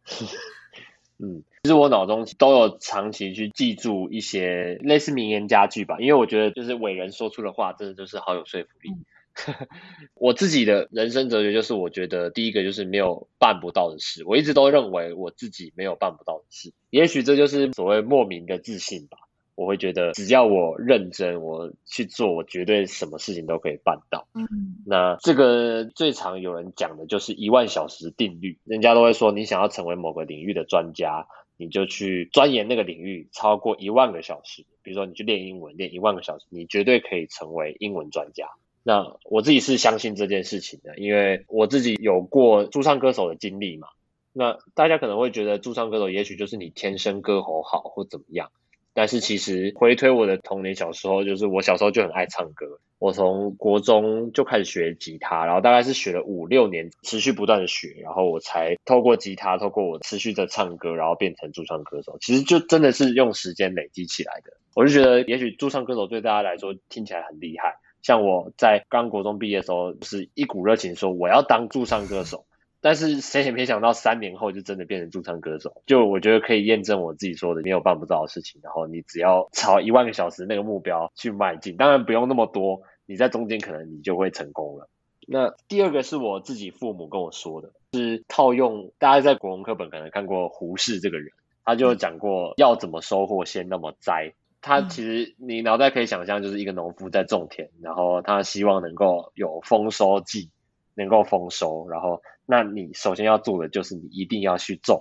[1.20, 1.44] 嗯。
[1.64, 8.92] 其实我脑中都有长期去记住一些类似名言佳句吧，因为我觉得就是伟人说出的话，真的就是好有说服力。
[10.14, 19.20] 我自己的人生哲学就是，我觉得第一个就是没有办不到的事，我一直都认为我自己没有办不到的事，也许这就是所谓莫名的自信吧。
[19.56, 24.28] 我会觉得只要我认真，我去做，我绝对什么事情都可以办到。
[24.34, 24.48] 嗯，
[24.86, 31.26] 那这个最常有人讲的就是一万小时定律，人家都会说，你想要成为某个领域的专家。
[31.58, 38.50] 你就去钻研那个领域超过一万个小时，比如说你去练英文练一万个小时，你绝对可以成为英文专家。
[38.84, 43.88] 那我自己是相信这件事情的，因为我自己有过驻唱歌手的经历嘛。
[44.34, 48.52] 那大家可能会觉得驻唱歌手也许就是你天生歌喉好或怎么样。
[48.94, 52.80] 但是其实回推我的童年小时候，就是我小时候就很爱唱歌。
[53.00, 62.18] 我从国中就开始学吉他，然后大概是学了五六年，持续不断的学，然后我才透过吉他，透过我持续的唱歌，然后变成驻唱歌手。
[62.22, 64.54] 其实就真的是用时间累积起来的。
[64.74, 67.76] 我就觉得，也许驻唱歌手对大家来说听起来很厉害。
[68.02, 72.46] 像我在刚国中毕业的时候，是一股热情说我要当驻唱歌手。
[72.84, 75.82] 但是谁也没想到，三年后就真的变成驻唱歌手。
[75.86, 78.60] 就我觉得可以验证我自己说的，没有办不到的事情。
[78.62, 84.90] 然后你只要朝一万个小时那个目标去迈进，当然不用那么多，你在中间可能你就会成功了。
[85.26, 91.32] 那第二个是我自己父母跟我说的，是套用大家在国文课本可能看过胡适这个人，
[91.64, 94.34] 他就讲过要怎么收获先那么栽。
[94.60, 100.50] 他其实你脑袋可以想象，就是一个农夫在种田，然后他希望能够有丰收季。
[100.96, 105.00] 能够丰收，然后，那你首先要做的就是你一定要去种，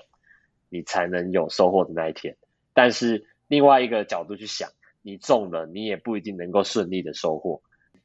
[0.68, 2.36] 你才能有收获的那一天。
[2.72, 4.70] 但是另外一个角度去想，
[5.03, 7.61] 你种了，你也不一定能够顺利的收获。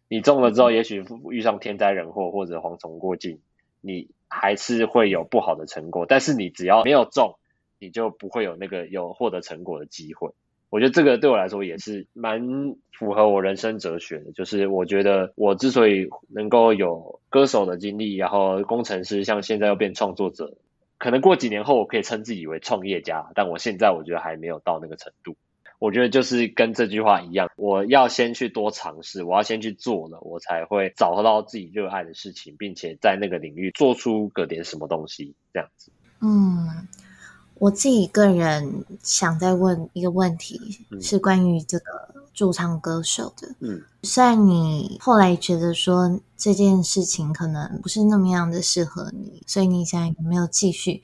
[0.09, 3.39] 你种了之后，也许遇上天灾人祸或者蝗虫过境，
[3.81, 6.05] 你还是会有不好的成果。
[6.05, 7.37] 但是你只要没有种，
[7.79, 10.31] 你就不会有那个有获得成果的机会。
[10.69, 20.57] 我觉得这个对我来说也是蛮符合我人生哲学的，就是我觉得我之所以能够有歌手的经历，然后工程师，像现在又变创作者，
[20.97, 25.37] 可能过几年后我可以称自己为创业家，但我现在我觉得还没有到那个程度。
[25.79, 35.91] 我觉得就是跟这句话一样，我要先去多尝试，我要先去做了，我才会找到自己热爱的事情，并且在那个领域做出个点什么东西，这样子。
[36.19, 36.87] 嗯。
[37.59, 40.59] 我自己个人想再问一个问题，
[41.01, 41.85] 是关于这个
[42.33, 43.55] 驻唱歌手的。
[43.59, 51.01] 嗯，虽然你后来觉得说这件事情可能不是那么样的适合你，所以你现在没有继续。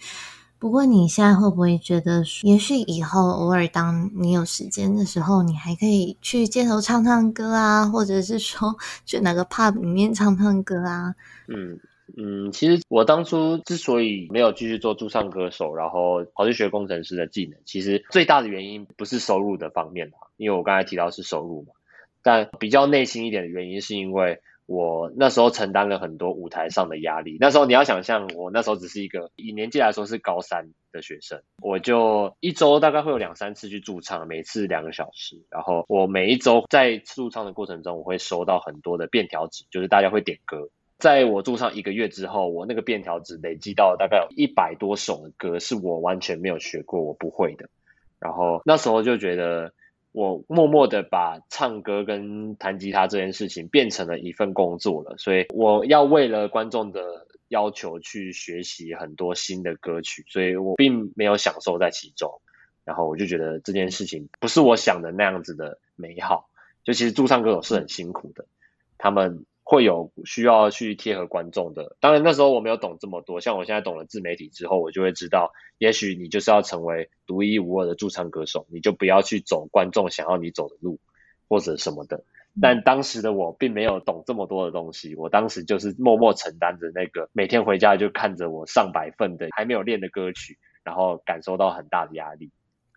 [0.59, 8.73] 不过你现在会不会觉得，也许以后偶尔当你有时间的时候，你还可以去街头唱唱歌啊，或者是说
[9.05, 11.15] 去哪个 pub 里面唱唱歌啊？
[11.47, 11.79] 嗯。
[12.15, 21.73] 嗯，其实我当初之所以没有继续做驻唱歌手，然后跑去学工程师的技能，其实最大的原因不是收入的方面因为我刚才提到是收入嘛。
[22.21, 27.35] 但比较内心一点的原因，是因为我那时候承担了很多舞台上的压力。
[27.39, 35.43] 那时候你要想象，我那时候只是一个以年纪来说是高三的学生，我就一周大概会有两三次去驻唱，每次两个小时。
[35.49, 40.69] 然后我每一周在驻唱的过程中，我会收到很多的便条纸，就是大家会点歌。
[40.97, 47.69] 在我住上一个月之后，我那个便条纸累积到大概有一百多首的歌，是我完全没有学过，我不会的。
[48.19, 49.73] 然后那时候就觉得，
[50.13, 62.39] 我默默的把唱歌跟弹吉他这件事情变成了一份工作了，所以我要为了观众的要求去学习很多新的歌曲，所以我并没有享受在其中。
[62.85, 66.49] 然后我就觉得这件事情不是我想的那样子的美好。
[66.83, 68.45] 就其实驻唱歌手是很辛苦的，
[68.97, 71.97] 他们会有需要去贴合观众的。
[71.99, 80.99] 当然那时候我没有懂这么多，像我现在懂了自媒体之后，我就会知道，也许你就是要成为独一无二的驻唱歌手，你就不要去走观众想要你走的路
[81.49, 82.23] 或者什么的。
[82.61, 92.51] 但当时的我并没有懂这么多的东西，我当时就是默默承担着那个每天回家就看着我上百份的还没有练的歌曲，然后感受到很大的压力。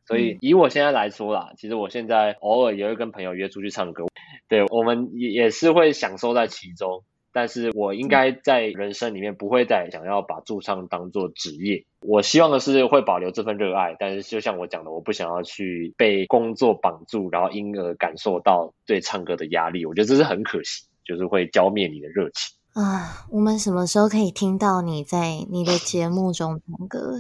[0.07, 4.07] 所以以我现在来说啦，其实我现在偶尔也会跟朋友约出去唱歌，
[4.49, 7.03] 对我们也也是会享受在其中。
[7.33, 11.85] 但是我应该在人生里面不会再想要把驻唱当做职业。
[12.01, 19.85] 我希望的是会保留这份热爱，但是就像我讲的，我不想要去被工作绑住，然后因而感受到对唱歌的压力。
[19.85, 22.57] 我觉得这是很可惜，就是会浇灭你的热情。
[22.77, 27.19] 啊，我们什么时候可以听到你在你的节目中唱歌？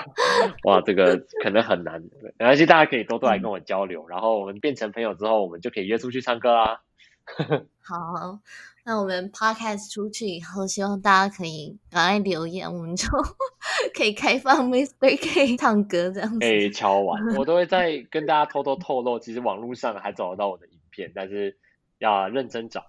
[0.68, 1.98] 哇，这个可能很难，
[2.38, 6.82] 没关系，大家可以多多来跟我交流，然后我们变成朋友之后，我们就可以约出去唱歌啦。
[7.82, 8.40] 好。
[8.84, 13.06] 那我们 podcast 出去以后，希望大家可以赶快留言，我们就
[13.96, 15.16] 可以开放 Mr.
[15.18, 16.44] K 唱歌这样子。
[16.44, 21.56] 哎，敲完，我都会再跟大家偷偷透露，其实网络上还找得到我的影片，但是
[21.98, 22.84] 要认真找。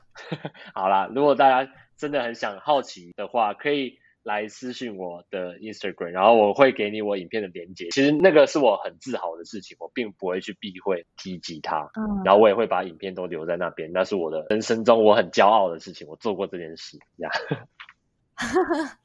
[0.74, 1.72] 好啦，如果大家
[2.02, 4.00] 真的很想好奇的话，可以。
[4.24, 7.90] 来私信我的 Instagram，然后我会给你我影片的连接。
[7.90, 11.90] 其实那个是我很自豪的事情，我并不会去避讳提及它。
[11.96, 17.00] 嗯，然后我也会把影片都留在那边，那是我的人生中我很骄傲的事情，我做过这件事。
[17.18, 17.34] 这样。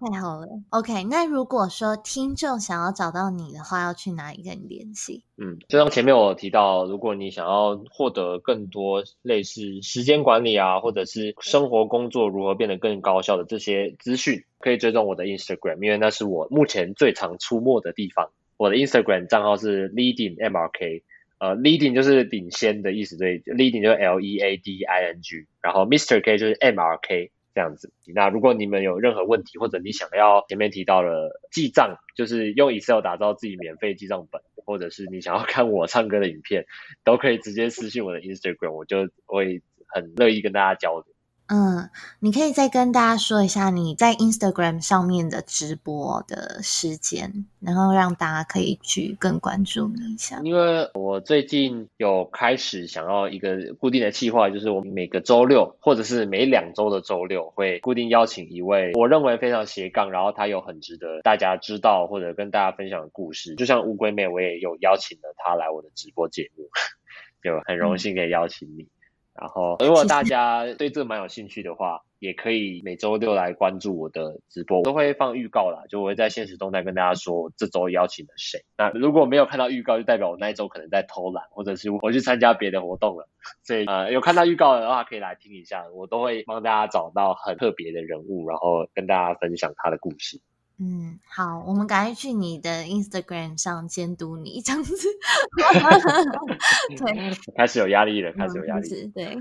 [0.00, 1.04] 太好了，OK。
[1.04, 5.24] 那如果说听众想要找到你的话，要去哪里跟你联系？
[5.36, 18.30] 嗯，就像前面我提到，如果你想要获得更多类似时间管理啊，或者是生活工作如何变得更高效的这些资讯，可以追踪我的 Instagram，因为那是我目前最常出没的地方。
[18.56, 21.02] 我的 Instagram 账号是 Leading MRK，
[21.38, 27.30] 呃，Leading 就是领先的意思，对，Leading 就是 L E A D I N G，然后 Mr K 就是 MRK。
[27.54, 36.64] 这样子，那如果你们有任何问题，或者你想要前面提到了记账，就是用 Excel 打造自己免费记账本，或者是你想要看我唱歌的影片，
[37.04, 41.11] 都可以直接私信我的 Instagram，我就会很乐意跟大家交流。
[41.54, 41.90] 嗯，
[42.20, 50.40] 你可以再跟大家说一下你在 Instagram 上面的直播的时间，然后让大家可以去更关注你一下。
[50.44, 63.56] 因为我最近有开始想要一个固定的计划，就是我每个周六或者是每两周的周六会固定邀请一位我认为非常斜杠，然后他有很值得大家知道或者跟大家分享的故事。
[63.56, 66.70] 就像乌龟妹，我也有邀请了她来我的直播节目，
[67.44, 68.88] 就很荣幸可以邀请你。
[69.34, 78.60] 然后，如果大家对这蛮有兴趣的话，也可以每周六来关注我的直播，都会放预告啦，就我会在现实动态跟大家说这周邀请了谁。
[78.76, 83.26] 那如果没有看到预告，就代表我那一周可能在偷懒，或者是我去参加别的活动了。
[83.64, 90.40] 所以呃，有看到预告的话，可以来听一下，我都会帮大家找到很特别的人物，然后跟大家分享他的故事。
[90.78, 94.94] 嗯，好，我们赶快去你的 Instagram 上监督你，这样子。
[96.98, 99.12] 对，开始有压力了，开始有压力。
[99.14, 99.38] 对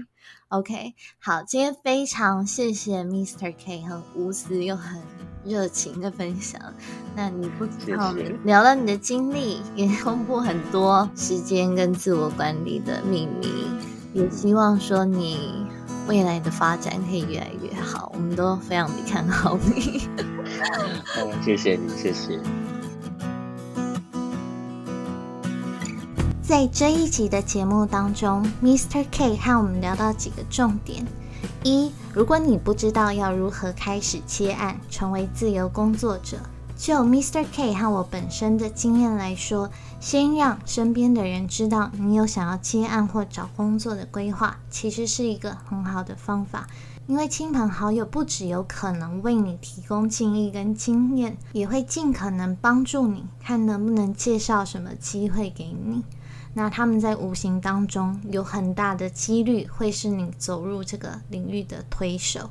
[0.49, 3.53] ，OK，好，今天非常谢谢 Mr.
[3.57, 5.01] K 很无私又很
[5.43, 6.61] 热情的分享。
[7.15, 8.13] 那你不知道
[8.43, 13.65] 聊了你的经历，也公布很多时间跟自我管理的秘密，
[14.13, 15.65] 也希望说你
[16.07, 18.11] 未来的发展可以越来越好。
[18.13, 20.07] 我们都非常的看好你。
[21.43, 22.39] 谢谢你，谢谢。
[26.41, 29.05] 在这一集的节目当中，Mr.
[29.09, 31.05] K 和我们聊到几个重点：
[31.63, 36.37] 一，如果你不知道要如何开始接案，成为自由工作者，
[36.81, 37.45] 就 Mr.
[37.53, 39.69] K 和我本身的经验来说，
[39.99, 46.65] 先让身边的人知道你有想要接案或找工作的规划，其实是一个很好的方法。
[47.05, 56.03] 因为亲朋好友不只有可能为你提供建议跟经验，也会尽可能帮助你，看能不能介绍什么机会给你。
[56.55, 62.49] 那他们在无形当中有很大的几率会是你走入这个领域的推手。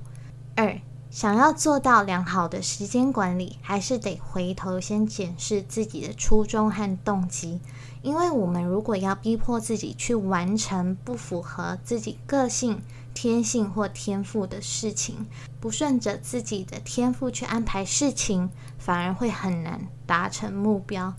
[0.55, 0.81] 二，
[1.11, 7.61] 想要做到良好的时间管理，还是得回头先检视自己的初衷和动机。
[8.03, 12.81] 因为我们如果要逼迫自己去完成不符合自己个性，
[13.13, 15.27] 天性或天赋的事情，
[15.59, 21.13] 不顺着自己的天赋去安排事情，反而会很难达成目标。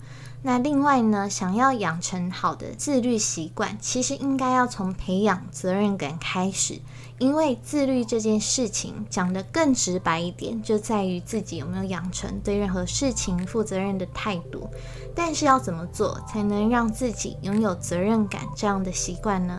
[0.44, 6.80] 那另外呢，想要养成好的自律习惯，其实应该要从培养责任感开始。
[7.22, 14.68] 因为自律这件事情讲得更直白一点，就在于自己有没有养成对任何事情负责任的态度。
[15.14, 19.56] 但是要怎么做才能让自己拥有责任感这样的习惯呢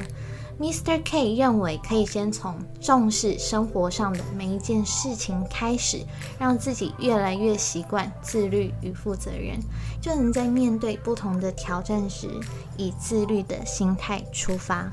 [0.59, 1.01] ？Mr.
[1.05, 6.05] K 认为，可以先从重视生活上的每一件事情开始，
[6.37, 9.57] 让自己越来越习惯自律与负责任，
[10.01, 12.27] 就能在面对不同的挑战时，
[12.75, 14.91] 以自律的心态出发。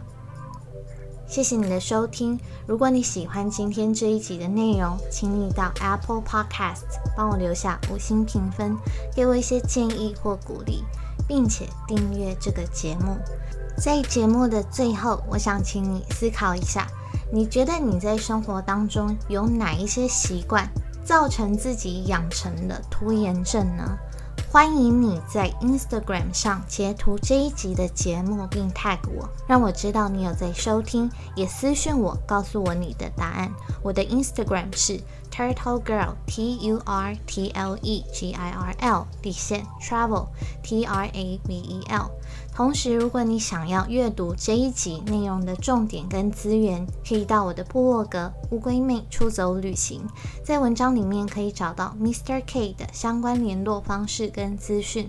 [1.30, 2.36] 谢谢你的收听。
[2.66, 6.82] 如果你喜欢今天这一集的内容，请你到 Apple Podcast
[7.16, 8.76] 帮我留下五星评分，
[9.14, 10.82] 给我一些建议或鼓励，
[11.28, 13.16] 并且订阅这个节目。
[13.78, 16.88] 在节目的最后，我想请你思考一下：
[17.32, 20.68] 你觉得你在生活当中有哪一些习惯
[21.04, 23.96] 造成自己养成了拖延症呢？
[24.52, 33.48] 欢迎你在 Instagram 上截图这一集的节目，并 tag 我，让我知道你有在收听，也私讯我，告诉我你的答案。
[33.80, 35.00] 我的 Instagram 是
[35.30, 40.26] Turtle Girl T U R T L E G I R L 底线 Travel
[40.64, 42.10] T R A V E L。
[42.60, 50.02] 同时，如果你想要阅读这一集内容的重点跟资源，可以到我的部落格“乌龟妹出走旅行”。
[50.44, 52.42] 在文章里面可以找到 Mr.
[52.46, 55.08] K 的相关联络方式跟资讯。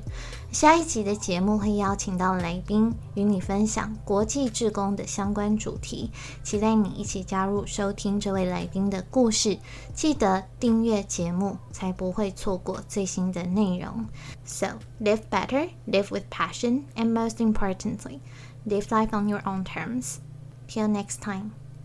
[0.51, 6.11] 下一集的节目会邀请到来宾与你分享国际志工的相关主题，
[6.43, 9.57] 期待你一起加入收听这位来宾的故事。
[9.93, 14.05] 记得订阅节目，才不会错过最新的内容。
[14.43, 18.19] So live better, live with passion, and most importantly,
[18.65, 20.17] live life on your own terms.
[20.67, 21.60] Till next time.